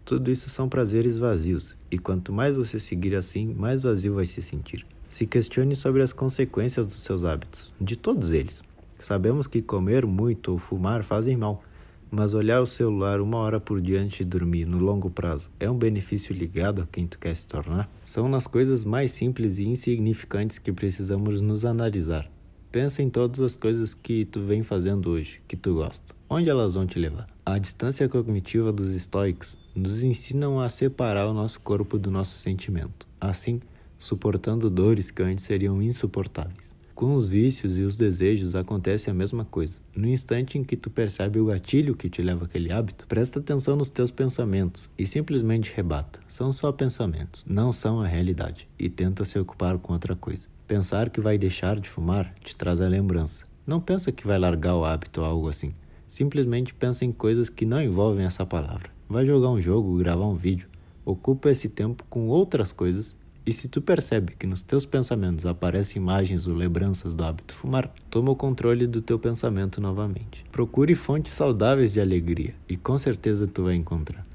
Tudo 0.04 0.28
isso 0.28 0.50
são 0.50 0.68
prazeres 0.68 1.18
vazios, 1.18 1.76
e 1.88 1.96
quanto 1.96 2.32
mais 2.32 2.56
você 2.56 2.80
seguir 2.80 3.14
assim, 3.14 3.54
mais 3.54 3.80
vazio 3.80 4.16
vai 4.16 4.26
se 4.26 4.42
sentir. 4.42 4.84
Se 5.08 5.24
questione 5.24 5.76
sobre 5.76 6.02
as 6.02 6.12
consequências 6.12 6.84
dos 6.84 6.96
seus 6.96 7.22
hábitos, 7.24 7.72
de 7.80 7.94
todos 7.94 8.32
eles. 8.32 8.60
Sabemos 8.98 9.46
que 9.46 9.62
comer 9.62 10.04
muito 10.04 10.50
ou 10.50 10.58
fumar 10.58 11.04
fazem 11.04 11.36
mal, 11.36 11.62
mas 12.10 12.34
olhar 12.34 12.60
o 12.60 12.66
celular 12.66 13.20
uma 13.20 13.38
hora 13.38 13.60
por 13.60 13.80
dia 13.80 14.00
antes 14.00 14.18
de 14.18 14.24
dormir, 14.24 14.64
no 14.64 14.78
longo 14.78 15.10
prazo, 15.10 15.50
é 15.60 15.70
um 15.70 15.76
benefício 15.76 16.34
ligado 16.34 16.82
a 16.82 16.86
quem 16.86 17.06
tu 17.06 17.18
quer 17.18 17.34
se 17.34 17.46
tornar? 17.46 17.90
São 18.04 18.28
nas 18.28 18.46
coisas 18.46 18.84
mais 18.84 19.12
simples 19.12 19.58
e 19.58 19.64
insignificantes 19.64 20.58
que 20.58 20.72
precisamos 20.72 21.40
nos 21.40 21.64
analisar. 21.64 22.30
Pensa 22.70 23.02
em 23.02 23.08
todas 23.08 23.40
as 23.40 23.56
coisas 23.56 23.94
que 23.94 24.24
tu 24.24 24.40
vem 24.40 24.62
fazendo 24.62 25.10
hoje, 25.10 25.40
que 25.48 25.56
tu 25.56 25.74
gosta. 25.74 26.14
Onde 26.28 26.50
elas 26.50 26.74
vão 26.74 26.86
te 26.86 26.98
levar? 26.98 27.26
A 27.44 27.58
distância 27.58 28.08
cognitiva 28.08 28.70
dos 28.70 28.92
estoicos 28.92 29.56
nos 29.74 30.02
ensinam 30.02 30.60
a 30.60 30.68
separar 30.68 31.26
o 31.28 31.32
nosso 31.32 31.60
corpo 31.60 31.98
do 31.98 32.10
nosso 32.10 32.36
sentimento, 32.38 33.06
assim, 33.18 33.60
suportando 33.98 34.68
dores 34.68 35.10
que 35.10 35.22
antes 35.22 35.44
seriam 35.44 35.82
insuportáveis. 35.82 36.77
Com 36.98 37.14
os 37.14 37.28
vícios 37.28 37.78
e 37.78 37.82
os 37.82 37.94
desejos 37.94 38.56
acontece 38.56 39.08
a 39.08 39.14
mesma 39.14 39.44
coisa. 39.44 39.78
No 39.94 40.08
instante 40.08 40.58
em 40.58 40.64
que 40.64 40.76
tu 40.76 40.90
percebe 40.90 41.38
o 41.38 41.44
gatilho 41.44 41.94
que 41.94 42.10
te 42.10 42.20
leva 42.20 42.44
àquele 42.44 42.72
hábito, 42.72 43.06
presta 43.06 43.38
atenção 43.38 43.76
nos 43.76 43.88
teus 43.88 44.10
pensamentos 44.10 44.90
e 44.98 45.06
simplesmente 45.06 45.72
rebata. 45.72 46.18
São 46.26 46.50
só 46.50 46.72
pensamentos, 46.72 47.44
não 47.48 47.72
são 47.72 48.00
a 48.00 48.06
realidade, 48.08 48.68
e 48.76 48.88
tenta 48.88 49.24
se 49.24 49.38
ocupar 49.38 49.78
com 49.78 49.92
outra 49.92 50.16
coisa. 50.16 50.48
Pensar 50.66 51.08
que 51.08 51.20
vai 51.20 51.38
deixar 51.38 51.78
de 51.78 51.88
fumar 51.88 52.34
te 52.42 52.56
traz 52.56 52.80
a 52.80 52.88
lembrança. 52.88 53.44
Não 53.64 53.80
pensa 53.80 54.10
que 54.10 54.26
vai 54.26 54.36
largar 54.36 54.74
o 54.74 54.84
hábito 54.84 55.20
ou 55.20 55.26
algo 55.28 55.48
assim. 55.48 55.72
Simplesmente 56.08 56.74
pensa 56.74 57.04
em 57.04 57.12
coisas 57.12 57.48
que 57.48 57.64
não 57.64 57.80
envolvem 57.80 58.26
essa 58.26 58.44
palavra. 58.44 58.90
Vai 59.08 59.24
jogar 59.24 59.50
um 59.50 59.60
jogo, 59.60 59.98
gravar 59.98 60.26
um 60.26 60.34
vídeo. 60.34 60.68
Ocupa 61.04 61.48
esse 61.48 61.68
tempo 61.68 62.02
com 62.10 62.26
outras 62.26 62.72
coisas 62.72 63.16
e 63.48 63.52
se 63.54 63.66
tu 63.66 63.80
percebe 63.80 64.34
que 64.38 64.46
nos 64.46 64.60
teus 64.60 64.84
pensamentos 64.84 65.46
aparecem 65.46 66.02
imagens 66.02 66.46
ou 66.46 66.54
lembranças 66.54 67.14
do 67.14 67.24
hábito 67.24 67.54
fumar, 67.54 67.90
toma 68.10 68.30
o 68.30 68.36
controle 68.36 68.86
do 68.86 69.00
teu 69.00 69.18
pensamento 69.18 69.80
novamente. 69.80 70.44
Procure 70.52 70.94
fontes 70.94 71.32
saudáveis 71.32 71.90
de 71.90 71.98
alegria 71.98 72.54
e 72.68 72.76
com 72.76 72.98
certeza 72.98 73.46
tu 73.46 73.64
vai 73.64 73.74
encontrar. 73.74 74.26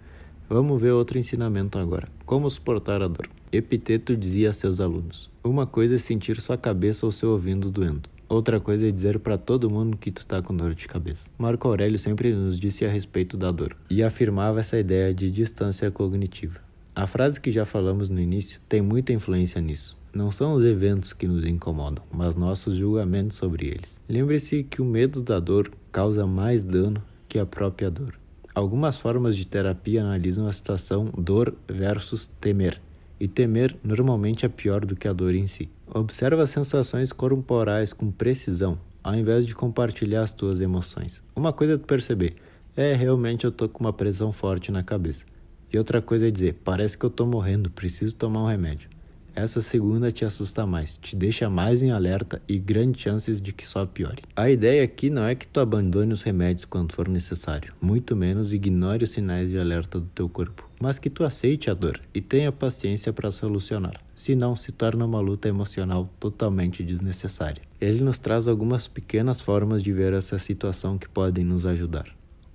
Vamos 0.49 0.81
ver 0.81 0.93
outro 0.93 1.19
ensinamento 1.19 1.77
agora. 1.77 2.07
Como 2.25 2.49
suportar 2.49 3.03
a 3.03 3.07
dor. 3.07 3.29
Epiteto 3.51 4.17
dizia 4.17 4.49
a 4.49 4.53
seus 4.53 4.79
alunos: 4.79 5.29
Uma 5.43 5.67
coisa 5.67 5.97
é 5.97 5.99
sentir 5.99 6.41
sua 6.41 6.57
cabeça 6.57 7.05
ou 7.05 7.11
seu 7.11 7.29
ouvido 7.29 7.69
doendo. 7.69 8.09
Outra 8.27 8.59
coisa 8.59 8.87
é 8.87 8.91
dizer 8.91 9.19
para 9.19 9.37
todo 9.37 9.69
mundo 9.69 9.95
que 9.95 10.09
tu 10.09 10.25
tá 10.25 10.41
com 10.41 10.57
dor 10.57 10.73
de 10.73 10.87
cabeça. 10.87 11.29
Marco 11.37 11.67
Aurélio 11.67 11.99
sempre 11.99 12.33
nos 12.33 12.59
disse 12.59 12.83
a 12.83 12.89
respeito 12.89 13.37
da 13.37 13.51
dor 13.51 13.77
e 13.91 14.01
afirmava 14.01 14.61
essa 14.61 14.79
ideia 14.79 15.13
de 15.13 15.29
distância 15.29 15.91
cognitiva. 15.91 16.72
A 16.95 17.07
frase 17.07 17.41
que 17.41 17.51
já 17.51 17.65
falamos 17.65 18.07
no 18.07 18.19
início 18.19 18.59
tem 18.69 18.79
muita 18.79 19.11
influência 19.11 19.59
nisso. 19.59 19.97
Não 20.13 20.31
são 20.31 20.53
os 20.53 20.63
eventos 20.63 21.11
que 21.11 21.27
nos 21.27 21.43
incomodam, 21.43 22.03
mas 22.13 22.35
nossos 22.35 22.77
julgamentos 22.77 23.35
sobre 23.35 23.65
eles. 23.65 23.99
Lembre-se 24.07 24.63
que 24.63 24.79
o 24.79 24.85
medo 24.85 25.23
da 25.23 25.39
dor 25.39 25.71
causa 25.91 26.27
mais 26.27 26.63
dano 26.63 27.01
que 27.27 27.39
a 27.39 27.47
própria 27.47 27.89
dor. 27.89 28.13
Algumas 28.53 28.99
formas 28.99 29.35
de 29.35 29.43
terapia 29.43 30.01
analisam 30.01 30.47
a 30.47 30.53
situação 30.53 31.11
dor 31.17 31.55
versus 31.67 32.27
temer 32.39 32.79
e 33.19 33.27
temer 33.27 33.75
normalmente 33.83 34.45
é 34.45 34.49
pior 34.49 34.85
do 34.85 34.95
que 34.95 35.07
a 35.07 35.13
dor 35.13 35.33
em 35.33 35.47
si. 35.47 35.67
Observa 35.87 36.43
as 36.43 36.51
sensações 36.51 37.11
corporais 37.11 37.91
com 37.91 38.11
precisão, 38.11 38.77
ao 39.03 39.15
invés 39.15 39.47
de 39.47 39.55
compartilhar 39.55 40.21
as 40.21 40.31
tuas 40.31 40.59
emoções. 40.59 41.23
Uma 41.35 41.51
coisa 41.51 41.73
é 41.73 41.77
tu 41.77 41.87
perceber, 41.87 42.35
é 42.77 42.93
realmente 42.93 43.45
eu 43.45 43.51
tô 43.51 43.67
com 43.67 43.83
uma 43.83 43.93
pressão 43.93 44.31
forte 44.31 44.71
na 44.71 44.83
cabeça. 44.83 45.25
E 45.73 45.77
outra 45.77 46.03
coisa 46.03 46.27
é 46.27 46.31
dizer, 46.31 46.59
parece 46.63 46.95
que 46.95 47.03
eu 47.03 47.09
tô 47.09 47.25
morrendo, 47.25 47.71
preciso 47.71 48.13
tomar 48.13 48.43
um 48.43 48.47
remédio. 48.47 48.93
Essa 49.35 49.59
segunda 49.59 50.11
te 50.11 50.23
assusta 50.23 50.63
mais, 50.67 50.95
te 50.95 51.15
deixa 51.15 51.49
mais 51.49 51.81
em 51.81 51.89
alerta 51.89 52.39
e 52.47 52.59
grandes 52.59 53.01
chances 53.01 53.41
de 53.41 53.51
que 53.51 53.65
só 53.65 53.83
piore. 53.83 54.21
A 54.35 54.51
ideia 54.51 54.83
aqui 54.83 55.09
não 55.09 55.25
é 55.25 55.33
que 55.33 55.47
tu 55.47 55.59
abandone 55.59 56.13
os 56.13 56.21
remédios 56.21 56.65
quando 56.65 56.93
for 56.93 57.07
necessário, 57.07 57.73
muito 57.81 58.15
menos 58.15 58.53
ignore 58.53 59.03
os 59.03 59.09
sinais 59.09 59.49
de 59.49 59.57
alerta 59.57 59.99
do 59.99 60.05
teu 60.05 60.29
corpo, 60.29 60.69
mas 60.79 60.99
que 60.99 61.09
tu 61.09 61.23
aceite 61.23 61.71
a 61.71 61.73
dor 61.73 61.99
e 62.13 62.21
tenha 62.21 62.51
paciência 62.51 63.11
para 63.11 63.31
solucionar, 63.31 63.99
senão 64.15 64.55
se 64.55 64.71
torna 64.71 65.03
uma 65.03 65.19
luta 65.19 65.47
emocional 65.47 66.07
totalmente 66.19 66.83
desnecessária. 66.83 67.63
Ele 67.81 68.03
nos 68.03 68.19
traz 68.19 68.47
algumas 68.47 68.87
pequenas 68.87 69.41
formas 69.41 69.81
de 69.81 69.91
ver 69.91 70.13
essa 70.13 70.37
situação 70.37 70.99
que 70.99 71.09
podem 71.09 71.43
nos 71.43 71.65
ajudar. 71.65 72.05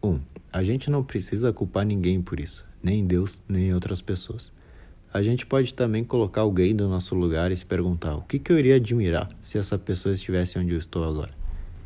1. 0.00 0.08
Um, 0.08 0.20
a 0.52 0.62
gente 0.62 0.88
não 0.88 1.02
precisa 1.02 1.52
culpar 1.52 1.84
ninguém 1.84 2.22
por 2.22 2.38
isso, 2.38 2.64
nem 2.82 3.06
Deus, 3.06 3.40
nem 3.49 3.73
outras 3.75 4.00
pessoas. 4.00 4.52
A 5.12 5.23
gente 5.23 5.47
pode 5.47 5.73
também 5.73 6.04
colocar 6.04 6.42
alguém 6.42 6.76
do 6.76 6.87
nosso 6.88 7.14
lugar 7.14 7.50
e 7.50 7.56
se 7.56 7.64
perguntar: 7.64 8.16
o 8.16 8.23
que, 8.23 8.38
que 8.38 8.52
eu 8.52 8.58
iria 8.58 8.76
admirar 8.76 9.30
se 9.40 9.56
essa 9.56 9.78
pessoa 9.78 10.14
estivesse 10.14 10.58
onde 10.58 10.73
eu 10.73 10.78
estou 10.78 11.04
agora? 11.04 11.30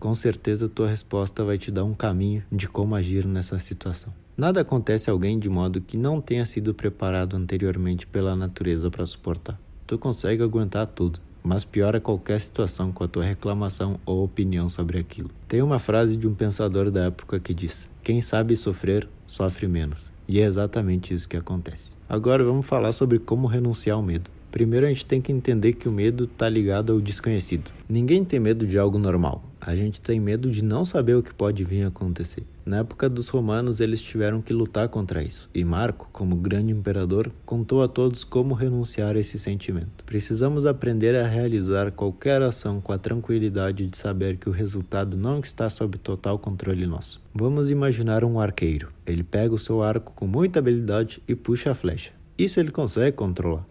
Com 0.00 0.14
certeza, 0.14 0.68
tua 0.68 0.88
resposta 0.88 1.44
vai 1.44 1.56
te 1.56 1.70
dar 1.70 1.84
um 1.84 1.94
caminho 1.94 2.42
de 2.50 2.68
como 2.68 2.96
agir 2.96 3.25
nessa 3.25 3.58
situação. 3.61 4.12
Nada 4.37 4.62
acontece 4.62 5.08
a 5.08 5.12
alguém 5.12 5.38
de 5.38 5.49
modo 5.49 5.80
que 5.80 5.96
não 5.96 6.20
tenha 6.20 6.44
sido 6.44 6.75
preparado 6.75 7.37
anteriormente 7.37 8.06
pela 8.06 8.34
natureza 8.34 8.90
para 8.90 9.06
suportar. 9.06 9.61
Tu 9.87 9.96
consegue 9.96 10.42
aguentar 10.42 10.87
tudo, 10.88 11.20
mas 11.42 11.64
piora 11.64 12.00
qualquer 12.00 12.40
situação 12.40 12.92
com 12.92 13.04
a 13.04 13.08
tua 13.08 13.25
reclamação 13.25 13.99
ou 14.04 14.25
opinião 14.25 14.68
sobre 14.68 14.99
aquilo. 14.99 15.30
Tem 15.49 15.62
uma 15.62 15.78
frase 15.78 16.16
de 16.16 16.26
um 16.26 16.34
pensador 16.34 16.90
da 16.90 17.04
época 17.04 17.40
que 17.40 17.54
diz: 17.54 17.90
Quem 18.02 18.20
sabe 18.20 18.56
sofrer, 18.56 19.08
sofre 19.26 19.66
menos. 19.66 20.12
E 20.29 20.41
é 20.41 20.45
exatamente 20.45 21.14
isso 21.14 21.29
que 21.29 21.37
acontece. 21.37 21.95
Agora 22.09 22.45
vamos 22.45 22.67
falar 22.67 22.93
sobre 22.93 23.19
como 23.19 23.47
renunciar 23.47 23.97
ao 23.97 24.02
medo. 24.02 24.31
Primeiro 24.52 24.85
a 24.85 24.90
gente 24.90 25.06
tem 25.06 25.18
que 25.18 25.32
entender 25.32 25.73
que 25.73 25.88
o 25.88 25.92
medo 25.92 26.25
está 26.25 26.47
ligado 26.47 26.92
ao 26.92 27.00
desconhecido. 27.00 27.73
Ninguém 27.88 28.23
tem 28.23 28.38
medo 28.38 28.66
de 28.66 28.76
algo 28.76 28.99
normal. 28.99 29.42
A 29.59 29.75
gente 29.75 29.99
tem 29.99 30.21
medo 30.21 30.50
de 30.50 30.62
não 30.62 30.85
saber 30.85 31.14
o 31.14 31.23
que 31.23 31.32
pode 31.32 31.64
vir 31.64 31.85
a 31.85 31.88
acontecer. 31.88 32.44
Na 32.66 32.78
época 32.78 33.09
dos 33.09 33.30
romanos, 33.30 33.80
eles 33.80 34.02
tiveram 34.02 34.42
que 34.42 34.52
lutar 34.52 34.90
contra 34.90 35.23
isso. 35.23 35.49
E 35.54 35.64
Marco, 35.64 36.06
como 36.12 36.37
grande 36.37 36.71
imperador, 36.71 37.32
contou 37.47 37.82
a 37.82 37.88
todos 37.88 38.25
como 38.25 38.52
renunciar 38.52 39.16
a 39.16 39.18
esse 39.18 39.38
sentimento. 39.38 40.04
Precisamos 40.04 40.66
aprender 40.66 41.16
a 41.16 41.26
realizar 41.26 41.90
qualquer 41.90 42.42
ação 42.42 42.78
com 42.78 42.92
a 42.92 42.99
tranquilidade 42.99 43.87
de 43.87 43.97
saber 43.97 44.37
que 44.37 44.50
o 44.50 44.52
resultado 44.52 45.16
não 45.16 45.40
está 45.40 45.71
sob 45.71 45.97
total 45.97 46.38
controle 46.38 46.87
nosso. 46.87 47.23
Vamos 47.35 47.71
imaginar 47.71 48.23
um 48.23 48.38
arqueiro. 48.38 48.90
Ele 49.06 49.23
pega 49.23 49.54
o 49.54 49.59
seu 49.59 49.82
arco 49.82 50.12
com 50.14 50.26
muita 50.26 50.59
habilidade 50.59 51.23
e 51.26 51.35
puxa 51.35 51.71
a 51.71 51.75
flecha. 51.75 52.12
Isso 52.37 52.61
ele 52.61 52.71
consegue 52.71 53.16
controlar. 53.16 53.64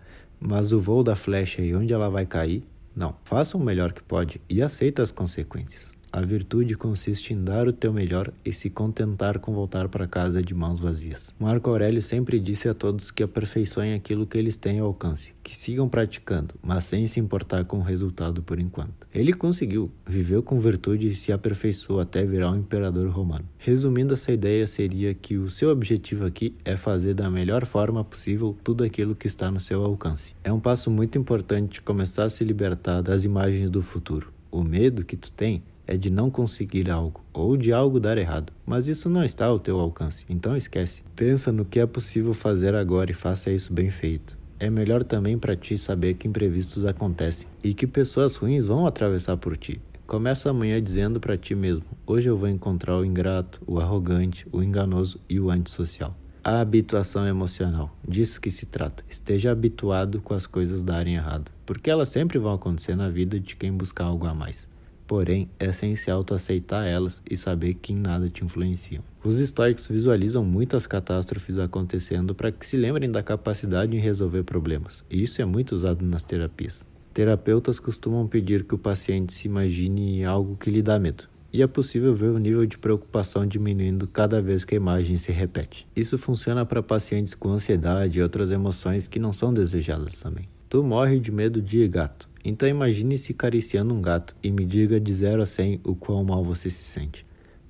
Mas 0.43 0.71
o 0.71 0.81
voo 0.81 1.03
da 1.03 1.15
flecha 1.15 1.61
e 1.61 1.75
onde 1.75 1.93
ela 1.93 2.09
vai 2.09 2.25
cair, 2.25 2.63
não. 2.95 3.15
Faça 3.23 3.55
o 3.55 3.59
melhor 3.59 3.93
que 3.93 4.01
pode 4.01 4.41
e 4.49 4.59
aceita 4.61 5.03
as 5.03 5.11
consequências. 5.11 5.95
A 6.13 6.19
virtude 6.19 6.75
consiste 6.75 7.33
em 7.33 7.41
dar 7.41 7.69
o 7.69 7.71
teu 7.73 7.93
melhor 7.93 8.33
e 8.43 8.51
se 8.51 8.69
contentar 8.69 9.39
com 9.39 9.53
voltar 9.53 9.87
para 9.87 10.05
casa 10.05 10.43
de 10.43 10.53
mãos 10.53 10.77
vazias. 10.77 11.33
Marco 11.39 11.69
Aurélio 11.69 12.01
sempre 12.01 12.37
disse 12.37 12.67
a 12.67 12.73
todos 12.73 13.11
que 13.11 13.23
aperfeiçoem 13.23 13.93
aquilo 13.93 14.27
que 14.27 14.37
eles 14.37 14.57
têm 14.57 14.79
ao 14.79 14.87
alcance, 14.87 15.33
que 15.41 15.57
sigam 15.57 15.87
praticando, 15.87 16.53
mas 16.61 16.83
sem 16.83 17.07
se 17.07 17.17
importar 17.17 17.63
com 17.63 17.77
o 17.77 17.81
resultado 17.83 18.43
por 18.43 18.59
enquanto. 18.59 19.07
Ele 19.13 19.31
conseguiu, 19.31 19.89
viveu 20.05 20.43
com 20.43 20.59
virtude 20.59 21.07
e 21.07 21.15
se 21.15 21.31
aperfeiçoou 21.31 22.01
até 22.01 22.25
virar 22.25 22.51
um 22.51 22.59
imperador 22.59 23.07
romano. 23.07 23.45
Resumindo, 23.57 24.13
essa 24.13 24.33
ideia 24.33 24.67
seria 24.67 25.13
que 25.13 25.37
o 25.37 25.49
seu 25.49 25.69
objetivo 25.69 26.25
aqui 26.25 26.53
é 26.65 26.75
fazer 26.75 27.13
da 27.13 27.29
melhor 27.29 27.65
forma 27.65 28.03
possível 28.03 28.57
tudo 28.65 28.83
aquilo 28.83 29.15
que 29.15 29.27
está 29.27 29.49
no 29.49 29.61
seu 29.61 29.81
alcance. 29.81 30.35
É 30.43 30.51
um 30.51 30.59
passo 30.59 30.91
muito 30.91 31.17
importante 31.17 31.81
começar 31.81 32.25
a 32.25 32.29
se 32.29 32.43
libertar 32.43 33.01
das 33.01 33.23
imagens 33.23 33.71
do 33.71 33.81
futuro. 33.81 34.33
O 34.51 34.61
medo 34.61 35.05
que 35.05 35.15
tu 35.15 35.31
tem 35.31 35.63
é 35.91 35.97
de 35.97 36.09
não 36.09 36.31
conseguir 36.31 36.89
algo 36.89 37.21
ou 37.33 37.57
de 37.57 37.73
algo 37.73 37.99
dar 37.99 38.17
errado, 38.17 38.53
mas 38.65 38.87
isso 38.87 39.09
não 39.09 39.25
está 39.25 39.47
ao 39.47 39.59
teu 39.59 39.77
alcance, 39.77 40.23
então 40.29 40.55
esquece. 40.55 41.03
Pensa 41.17 41.51
no 41.51 41.65
que 41.65 41.81
é 41.81 41.85
possível 41.85 42.33
fazer 42.33 42.73
agora 42.75 43.11
e 43.11 43.13
faça 43.13 43.51
isso 43.51 43.73
bem 43.73 43.91
feito. 43.91 44.37
É 44.57 44.69
melhor 44.69 45.03
também 45.03 45.37
para 45.37 45.53
ti 45.53 45.77
saber 45.77 46.13
que 46.13 46.29
imprevistos 46.29 46.85
acontecem 46.85 47.49
e 47.61 47.73
que 47.73 47.85
pessoas 47.85 48.37
ruins 48.37 48.63
vão 48.63 48.87
atravessar 48.87 49.35
por 49.35 49.57
ti. 49.57 49.81
Começa 50.07 50.49
amanhã 50.49 50.81
dizendo 50.81 51.19
para 51.19 51.37
ti 51.37 51.53
mesmo: 51.53 51.83
hoje 52.07 52.29
eu 52.29 52.37
vou 52.37 52.47
encontrar 52.47 52.97
o 52.97 53.03
ingrato, 53.03 53.61
o 53.67 53.77
arrogante, 53.77 54.47
o 54.49 54.63
enganoso 54.63 55.19
e 55.27 55.41
o 55.41 55.51
antissocial. 55.51 56.15
A 56.41 56.61
habituação 56.61 57.27
emocional, 57.27 57.93
disso 58.07 58.39
que 58.39 58.49
se 58.49 58.65
trata. 58.65 59.03
Esteja 59.09 59.51
habituado 59.51 60.21
com 60.21 60.33
as 60.33 60.47
coisas 60.47 60.83
darem 60.83 61.15
errado, 61.15 61.51
porque 61.65 61.89
elas 61.89 62.07
sempre 62.07 62.39
vão 62.39 62.53
acontecer 62.53 62.95
na 62.95 63.09
vida 63.09 63.37
de 63.37 63.57
quem 63.57 63.73
buscar 63.73 64.05
algo 64.05 64.25
a 64.25 64.33
mais. 64.33 64.71
Porém, 65.11 65.49
é 65.59 65.65
essencial 65.65 66.23
tu 66.23 66.33
aceitar 66.33 66.87
elas 66.87 67.21
e 67.29 67.35
saber 67.35 67.73
que 67.73 67.91
em 67.91 67.97
nada 67.97 68.29
te 68.29 68.45
influenciam. 68.45 69.03
Os 69.21 69.39
estoicos 69.39 69.85
visualizam 69.85 70.41
muitas 70.45 70.87
catástrofes 70.87 71.57
acontecendo 71.57 72.33
para 72.33 72.49
que 72.49 72.65
se 72.65 72.77
lembrem 72.77 73.11
da 73.11 73.21
capacidade 73.21 73.93
em 73.93 73.99
resolver 73.99 74.43
problemas, 74.43 75.03
e 75.09 75.21
isso 75.21 75.41
é 75.41 75.43
muito 75.43 75.75
usado 75.75 76.05
nas 76.05 76.23
terapias. 76.23 76.87
Terapeutas 77.13 77.77
costumam 77.77 78.25
pedir 78.25 78.63
que 78.63 78.73
o 78.73 78.77
paciente 78.77 79.33
se 79.33 79.49
imagine 79.49 80.23
algo 80.23 80.55
que 80.55 80.71
lhe 80.71 80.81
dá 80.81 80.97
medo, 80.97 81.25
e 81.51 81.61
é 81.61 81.67
possível 81.67 82.15
ver 82.15 82.29
o 82.29 82.37
nível 82.37 82.65
de 82.65 82.77
preocupação 82.77 83.45
diminuindo 83.45 84.07
cada 84.07 84.41
vez 84.41 84.63
que 84.63 84.75
a 84.75 84.77
imagem 84.77 85.17
se 85.17 85.33
repete. 85.33 85.85
Isso 85.93 86.17
funciona 86.17 86.65
para 86.65 86.81
pacientes 86.81 87.33
com 87.33 87.49
ansiedade 87.49 88.17
e 88.17 88.23
outras 88.23 88.49
emoções 88.49 89.09
que 89.09 89.19
não 89.19 89.33
são 89.33 89.53
desejadas 89.53 90.21
também. 90.21 90.45
Tu 90.71 90.81
morre 90.81 91.19
de 91.19 91.33
medo 91.33 91.61
de 91.61 91.85
gato, 91.85 92.29
então 92.45 92.65
imagine-se 92.65 93.33
acariciando 93.33 93.93
um 93.93 94.01
gato 94.01 94.33
e 94.41 94.49
me 94.49 94.65
diga 94.65 95.01
de 95.01 95.13
0 95.13 95.41
a 95.41 95.45
100 95.45 95.81
o 95.83 95.93
quão 95.93 96.23
mal 96.23 96.45
você 96.45 96.69
se 96.69 96.85
sente. 96.85 97.25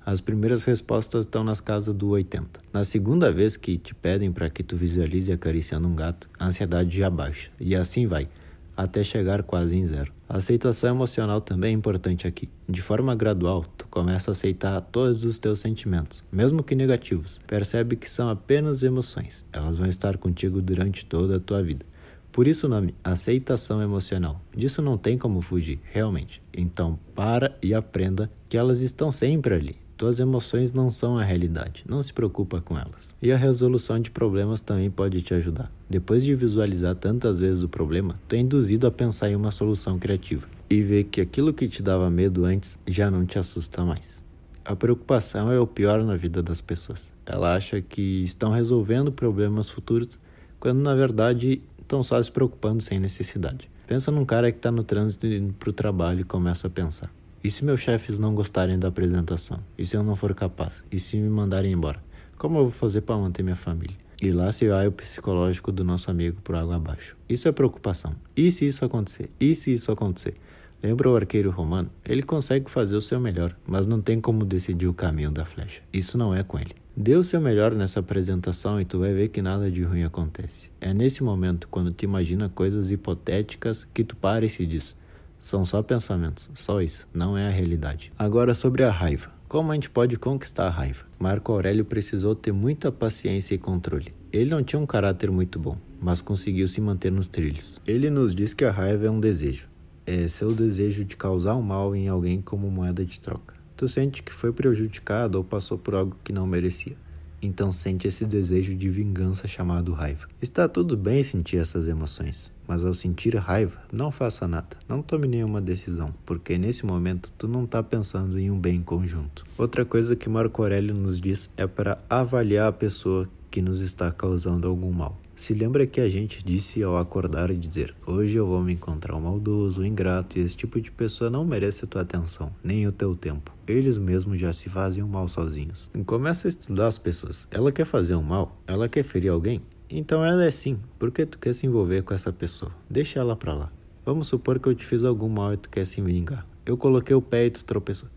As 0.06 0.20
primeiras 0.20 0.62
respostas 0.62 1.24
estão 1.24 1.42
nas 1.42 1.60
casas 1.60 1.92
do 1.92 2.10
80. 2.10 2.60
Na 2.72 2.84
segunda 2.84 3.32
vez 3.32 3.56
que 3.56 3.76
te 3.76 3.92
pedem 3.92 4.30
para 4.30 4.48
que 4.48 4.62
tu 4.62 4.76
visualize 4.76 5.32
acariciando 5.32 5.88
um 5.88 5.96
gato, 5.96 6.30
a 6.38 6.46
ansiedade 6.46 6.96
já 6.96 7.10
baixa. 7.10 7.50
E 7.58 7.74
assim 7.74 8.06
vai 8.06 8.28
até 8.76 9.02
chegar 9.02 9.42
quase 9.42 9.76
em 9.76 9.84
zero. 9.84 10.12
A 10.28 10.36
aceitação 10.36 10.90
emocional 10.90 11.40
também 11.40 11.70
é 11.70 11.76
importante 11.76 12.28
aqui. 12.28 12.48
De 12.68 12.80
forma 12.80 13.16
gradual, 13.16 13.64
tu 13.76 13.84
começa 13.88 14.30
a 14.30 14.32
aceitar 14.32 14.80
todos 14.80 15.24
os 15.24 15.38
teus 15.38 15.58
sentimentos, 15.58 16.22
mesmo 16.32 16.62
que 16.62 16.76
negativos. 16.76 17.40
Percebe 17.48 17.96
que 17.96 18.08
são 18.08 18.28
apenas 18.28 18.84
emoções. 18.84 19.44
Elas 19.52 19.76
vão 19.76 19.88
estar 19.88 20.16
contigo 20.18 20.62
durante 20.62 21.04
toda 21.04 21.38
a 21.38 21.40
tua 21.40 21.64
vida. 21.64 21.84
Por 22.32 22.48
isso 22.48 22.66
o 22.66 22.70
nome 22.70 22.94
aceitação 23.04 23.82
emocional. 23.82 24.40
Disso 24.56 24.80
não 24.80 24.96
tem 24.96 25.18
como 25.18 25.42
fugir, 25.42 25.78
realmente. 25.92 26.42
Então 26.52 26.98
para 27.14 27.56
e 27.62 27.74
aprenda 27.74 28.30
que 28.48 28.56
elas 28.56 28.80
estão 28.80 29.12
sempre 29.12 29.54
ali. 29.54 29.76
Tuas 29.98 30.18
emoções 30.18 30.72
não 30.72 30.90
são 30.90 31.16
a 31.16 31.22
realidade, 31.22 31.84
não 31.86 32.02
se 32.02 32.12
preocupa 32.12 32.60
com 32.60 32.76
elas. 32.76 33.14
E 33.22 33.30
a 33.30 33.36
resolução 33.36 34.00
de 34.00 34.10
problemas 34.10 34.60
também 34.60 34.90
pode 34.90 35.20
te 35.20 35.32
ajudar. 35.34 35.70
Depois 35.88 36.24
de 36.24 36.34
visualizar 36.34 36.96
tantas 36.96 37.38
vezes 37.38 37.62
o 37.62 37.68
problema, 37.68 38.18
tu 38.26 38.34
é 38.34 38.38
induzido 38.38 38.86
a 38.86 38.90
pensar 38.90 39.30
em 39.30 39.36
uma 39.36 39.52
solução 39.52 39.98
criativa 39.98 40.48
e 40.68 40.82
ver 40.82 41.04
que 41.04 41.20
aquilo 41.20 41.52
que 41.52 41.68
te 41.68 41.82
dava 41.82 42.10
medo 42.10 42.44
antes 42.46 42.78
já 42.86 43.10
não 43.10 43.26
te 43.26 43.38
assusta 43.38 43.84
mais. 43.84 44.24
A 44.64 44.74
preocupação 44.74 45.52
é 45.52 45.60
o 45.60 45.66
pior 45.66 46.02
na 46.02 46.16
vida 46.16 46.42
das 46.42 46.60
pessoas. 46.60 47.12
Ela 47.26 47.54
acha 47.54 47.80
que 47.80 48.24
estão 48.24 48.50
resolvendo 48.50 49.12
problemas 49.12 49.68
futuros, 49.68 50.18
quando 50.58 50.80
na 50.80 50.94
verdade 50.94 51.60
estão 51.92 52.02
só 52.02 52.22
se 52.22 52.30
preocupando 52.30 52.82
sem 52.82 52.98
necessidade. 52.98 53.70
Pensa 53.86 54.10
num 54.10 54.24
cara 54.24 54.50
que 54.50 54.56
está 54.56 54.70
no 54.70 54.82
trânsito 54.82 55.26
indo 55.26 55.52
para 55.52 55.68
o 55.68 55.72
trabalho 55.72 56.20
e 56.20 56.24
começa 56.24 56.66
a 56.66 56.70
pensar: 56.70 57.12
e 57.44 57.50
se 57.50 57.64
meus 57.64 57.80
chefes 57.80 58.18
não 58.18 58.34
gostarem 58.34 58.78
da 58.78 58.88
apresentação? 58.88 59.60
E 59.76 59.84
se 59.84 59.94
eu 59.94 60.02
não 60.02 60.16
for 60.16 60.34
capaz? 60.34 60.84
E 60.90 60.98
se 60.98 61.18
me 61.18 61.28
mandarem 61.28 61.72
embora? 61.72 62.02
Como 62.38 62.58
eu 62.58 62.62
vou 62.62 62.72
fazer 62.72 63.02
para 63.02 63.16
manter 63.16 63.42
minha 63.42 63.56
família? 63.56 63.96
E 64.20 64.30
lá 64.30 64.50
se 64.52 64.68
vai 64.68 64.86
o 64.86 64.92
psicológico 64.92 65.70
do 65.70 65.84
nosso 65.84 66.10
amigo 66.10 66.40
por 66.42 66.54
água 66.54 66.76
abaixo. 66.76 67.16
Isso 67.28 67.48
é 67.48 67.52
preocupação. 67.52 68.14
E 68.36 68.50
se 68.50 68.66
isso 68.66 68.84
acontecer? 68.84 69.28
E 69.38 69.54
se 69.54 69.74
isso 69.74 69.90
acontecer? 69.92 70.34
Lembra 70.82 71.10
o 71.10 71.16
arqueiro 71.16 71.50
romano? 71.50 71.88
Ele 72.04 72.22
consegue 72.22 72.70
fazer 72.70 72.96
o 72.96 73.00
seu 73.00 73.20
melhor, 73.20 73.56
mas 73.64 73.86
não 73.86 74.00
tem 74.00 74.20
como 74.20 74.44
decidir 74.44 74.88
o 74.88 74.94
caminho 74.94 75.30
da 75.30 75.44
flecha. 75.44 75.80
Isso 75.92 76.18
não 76.18 76.34
é 76.34 76.42
com 76.42 76.58
ele. 76.58 76.74
Dê 76.96 77.14
o 77.14 77.22
seu 77.22 77.40
melhor 77.40 77.72
nessa 77.72 78.00
apresentação 78.00 78.80
e 78.80 78.84
tu 78.84 78.98
vai 78.98 79.14
ver 79.14 79.28
que 79.28 79.40
nada 79.40 79.70
de 79.70 79.82
ruim 79.82 80.02
acontece. 80.02 80.70
É 80.80 80.92
nesse 80.92 81.22
momento, 81.22 81.68
quando 81.68 81.92
tu 81.92 82.04
imagina 82.04 82.48
coisas 82.48 82.90
hipotéticas, 82.90 83.86
que 83.94 84.02
tu 84.02 84.16
para 84.16 84.44
e 84.44 84.48
se 84.48 84.66
diz: 84.66 84.96
são 85.38 85.64
só 85.64 85.82
pensamentos, 85.82 86.50
só 86.52 86.82
isso, 86.82 87.06
não 87.14 87.36
é 87.38 87.46
a 87.46 87.50
realidade. 87.50 88.12
Agora 88.18 88.54
sobre 88.54 88.82
a 88.82 88.90
raiva. 88.90 89.30
Como 89.48 89.70
a 89.70 89.74
gente 89.74 89.90
pode 89.90 90.16
conquistar 90.16 90.66
a 90.66 90.70
raiva? 90.70 91.04
Marco 91.18 91.52
Aurélio 91.52 91.84
precisou 91.84 92.34
ter 92.34 92.52
muita 92.52 92.90
paciência 92.90 93.54
e 93.54 93.58
controle. 93.58 94.14
Ele 94.32 94.50
não 94.50 94.62
tinha 94.62 94.80
um 94.80 94.86
caráter 94.86 95.30
muito 95.30 95.58
bom, 95.58 95.76
mas 96.00 96.20
conseguiu 96.20 96.66
se 96.66 96.80
manter 96.80 97.12
nos 97.12 97.26
trilhos. 97.26 97.80
Ele 97.86 98.08
nos 98.08 98.34
diz 98.34 98.54
que 98.54 98.64
a 98.64 98.70
raiva 98.70 99.06
é 99.06 99.10
um 99.10 99.20
desejo. 99.20 99.71
É 100.12 100.28
seu 100.28 100.52
desejo 100.52 101.04
de 101.04 101.16
causar 101.16 101.56
um 101.56 101.62
mal 101.62 101.96
em 101.96 102.08
alguém 102.08 102.42
como 102.42 102.70
moeda 102.70 103.04
de 103.04 103.18
troca. 103.18 103.54
Tu 103.76 103.88
sente 103.88 104.22
que 104.22 104.34
foi 104.34 104.52
prejudicado 104.52 105.38
ou 105.38 105.44
passou 105.44 105.78
por 105.78 105.94
algo 105.94 106.16
que 106.22 106.32
não 106.32 106.46
merecia 106.46 106.96
então 107.42 107.72
sente 107.72 108.06
esse 108.06 108.24
desejo 108.24 108.74
de 108.74 108.88
vingança 108.88 109.48
chamado 109.48 109.92
raiva. 109.92 110.28
Está 110.40 110.68
tudo 110.68 110.96
bem 110.96 111.24
sentir 111.24 111.56
essas 111.56 111.88
emoções, 111.88 112.52
mas 112.68 112.84
ao 112.84 112.94
sentir 112.94 113.34
raiva, 113.34 113.82
não 113.92 114.12
faça 114.12 114.46
nada, 114.46 114.76
não 114.88 115.02
tome 115.02 115.26
nenhuma 115.26 115.60
decisão, 115.60 116.14
porque 116.24 116.56
nesse 116.56 116.86
momento 116.86 117.32
tu 117.36 117.48
não 117.48 117.64
está 117.64 117.82
pensando 117.82 118.38
em 118.38 118.50
um 118.50 118.58
bem 118.58 118.80
conjunto. 118.80 119.44
Outra 119.58 119.84
coisa 119.84 120.14
que 120.14 120.28
Marco 120.28 120.62
Aurélio 120.62 120.94
nos 120.94 121.20
diz 121.20 121.50
é 121.56 121.66
para 121.66 121.98
avaliar 122.08 122.68
a 122.68 122.72
pessoa 122.72 123.28
que 123.50 123.60
nos 123.60 123.80
está 123.80 124.10
causando 124.12 124.68
algum 124.68 124.92
mal. 124.92 125.21
Se 125.42 125.54
lembra 125.54 125.88
que 125.88 126.00
a 126.00 126.08
gente 126.08 126.40
disse 126.44 126.84
ao 126.84 126.96
acordar 126.96 127.50
e 127.50 127.56
dizer: 127.56 127.96
Hoje 128.06 128.36
eu 128.36 128.46
vou 128.46 128.62
me 128.62 128.74
encontrar 128.74 129.16
um 129.16 129.22
maldoso, 129.22 129.84
ingrato, 129.84 130.38
e 130.38 130.40
esse 130.40 130.56
tipo 130.56 130.80
de 130.80 130.88
pessoa 130.92 131.28
não 131.28 131.44
merece 131.44 131.84
a 131.84 131.88
tua 131.88 132.02
atenção, 132.02 132.54
nem 132.62 132.86
o 132.86 132.92
teu 132.92 133.16
tempo. 133.16 133.52
Eles 133.66 133.98
mesmos 133.98 134.38
já 134.38 134.52
se 134.52 134.68
fazem 134.68 135.02
o 135.02 135.08
mal 135.08 135.26
sozinhos. 135.26 135.90
Começa 136.06 136.46
a 136.46 136.50
estudar 136.50 136.86
as 136.86 136.96
pessoas. 136.96 137.48
Ela 137.50 137.72
quer 137.72 137.84
fazer 137.84 138.14
um 138.14 138.22
mal? 138.22 138.56
Ela 138.68 138.88
quer 138.88 139.02
ferir 139.02 139.32
alguém? 139.32 139.60
Então 139.90 140.24
ela 140.24 140.44
é 140.44 140.50
sim. 140.52 140.78
Por 140.96 141.10
que 141.10 141.26
tu 141.26 141.40
quer 141.40 141.56
se 141.56 141.66
envolver 141.66 142.04
com 142.04 142.14
essa 142.14 142.32
pessoa? 142.32 142.70
Deixa 142.88 143.18
ela 143.18 143.34
pra 143.34 143.52
lá. 143.52 143.72
Vamos 144.06 144.28
supor 144.28 144.60
que 144.60 144.68
eu 144.68 144.76
te 144.76 144.86
fiz 144.86 145.02
algum 145.02 145.28
mal 145.28 145.54
e 145.54 145.56
tu 145.56 145.68
quer 145.68 145.84
se 145.86 146.00
vingar. 146.00 146.46
Eu 146.64 146.76
coloquei 146.76 147.16
o 147.16 147.20
pé 147.20 147.46
e 147.46 147.50
tu 147.50 147.64
tropeçou. 147.64 148.08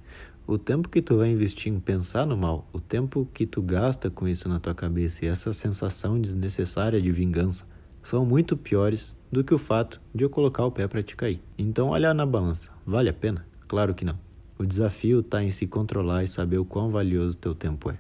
O 0.48 0.60
tempo 0.60 0.90
que 0.90 1.02
tu 1.02 1.18
vai 1.18 1.32
investir 1.32 1.74
em 1.74 1.80
pensar 1.80 2.24
no 2.24 2.38
mal, 2.38 2.70
o 2.72 2.80
tempo 2.80 3.28
que 3.34 3.48
tu 3.48 3.64
gasta 3.64 4.12
com 4.12 4.28
isso 4.28 4.48
na 4.48 4.60
tua 4.60 4.76
cabeça 4.76 5.26
e 5.26 5.28
essa 5.28 5.52
sensação 5.52 6.22
desnecessária 6.22 7.02
de 7.02 7.12
vingança 7.12 7.66
são 8.04 8.24
muito 8.24 8.56
piores 8.56 9.16
do 9.32 9.44
que 9.44 9.56
o 9.56 9.58
fato 9.58 10.00
de 10.14 10.24
eu 10.24 10.30
colocar 10.30 10.64
o 10.64 10.72
pé 10.72 10.88
para 10.88 11.02
te 11.02 11.16
cair. 11.16 11.42
Então 11.58 11.88
olha 11.88 12.14
na 12.14 12.28
balança, 12.28 12.70
vale 12.86 13.10
a 13.10 13.14
pena? 13.14 13.44
Claro 13.68 13.96
que 13.96 14.06
não. 14.06 14.20
O 14.56 14.64
desafio 14.68 15.22
está 15.22 15.44
em 15.44 15.50
se 15.50 15.66
controlar 15.66 16.24
e 16.24 16.28
saber 16.28 16.60
o 16.60 16.66
quão 16.66 16.92
valioso 16.92 17.36
teu 17.36 17.56
tempo 17.56 17.90
é. 17.90 17.98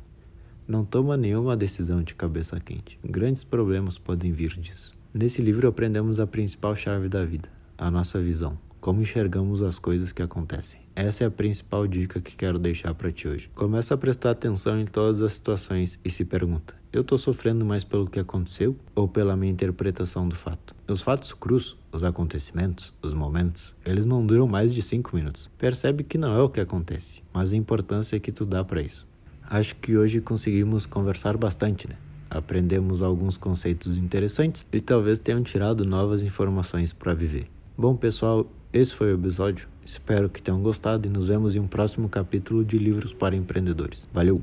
Não 0.68 0.86
toma 0.86 1.18
nenhuma 1.18 1.58
decisão 1.58 2.04
de 2.04 2.14
cabeça 2.14 2.60
quente. 2.60 3.00
Grandes 3.04 3.44
problemas 3.44 3.98
podem 3.98 4.32
vir 4.32 4.56
disso. 4.60 4.94
Nesse 5.12 5.42
livro 5.42 5.68
aprendemos 5.68 6.20
a 6.20 6.28
principal 6.28 6.76
chave 6.76 7.10
da 7.10 7.26
vida, 7.26 7.50
a 7.76 7.90
nossa 7.90 8.22
visão 8.22 8.56
como 8.86 9.02
enxergamos 9.02 9.64
as 9.64 9.80
coisas 9.80 10.12
que 10.12 10.22
acontecem. 10.22 10.80
Essa 10.96 11.24
é 11.24 11.28
a 11.28 11.32
principal 11.32 11.88
dica 11.88 12.22
que 12.22 12.36
quero 12.36 12.60
deixar 12.60 12.94
para 12.94 13.12
ti 13.12 13.28
hoje. 13.28 13.50
Começa 13.56 13.96
a 13.96 13.98
prestar 13.98 14.30
atenção 14.30 14.80
em 14.80 14.86
todas 14.86 15.22
as 15.22 15.34
situações 15.34 16.00
e 16.06 16.10
se 16.12 16.24
pergunta: 16.24 16.76
eu 16.94 17.02
estou 17.02 17.18
sofrendo 17.18 17.66
mais 17.66 17.84
pelo 17.84 18.06
que 18.06 18.20
aconteceu 18.20 18.76
ou 18.94 19.08
pela 19.08 19.36
minha 19.36 19.52
interpretação 19.52 20.30
do 20.30 20.36
fato? 20.36 20.76
Os 20.88 21.02
fatos 21.02 21.34
crus, 21.34 21.76
os 21.92 22.04
acontecimentos, 22.04 22.94
os 23.02 23.16
momentos, 23.16 23.74
eles 23.84 24.06
não 24.06 24.24
duram 24.24 24.48
mais 24.48 24.72
de 24.72 24.84
5 24.84 25.16
minutos. 25.16 25.50
Percebe 25.58 26.04
que 26.04 26.20
não 26.20 26.38
é 26.38 26.44
o 26.44 26.50
que 26.50 26.60
acontece, 26.60 27.24
mas 27.34 27.52
a 27.52 27.58
importância 27.58 28.20
que 28.20 28.32
tu 28.32 28.46
dá 28.46 28.64
para 28.64 28.84
isso. 28.84 29.08
Acho 29.50 29.76
que 29.78 29.98
hoje 29.98 30.22
conseguimos 30.22 30.86
conversar 30.86 31.36
bastante, 31.38 31.90
né? 31.90 31.96
Aprendemos 32.30 33.02
alguns 33.02 33.36
conceitos 33.36 33.98
interessantes 33.98 34.64
e 34.72 34.80
talvez 34.80 35.18
tenham 35.18 35.42
tirado 35.42 35.84
novas 35.84 36.22
informações 36.22 36.94
para 36.94 37.16
viver. 37.16 37.48
Bom, 37.78 37.94
pessoal, 37.94 38.50
esse 38.76 38.94
foi 38.94 39.14
o 39.14 39.16
episódio. 39.16 39.68
Espero 39.86 40.30
que 40.30 40.42
tenham 40.42 40.62
gostado 40.62 41.08
e 41.08 41.10
nos 41.10 41.30
vemos 41.30 41.56
em 41.56 41.60
um 41.60 41.68
próximo 41.68 42.10
capítulo 42.10 42.64
de 42.66 42.78
Livros 42.78 43.14
para 43.14 43.36
Empreendedores. 43.36 44.08
Valeu! 44.14 44.42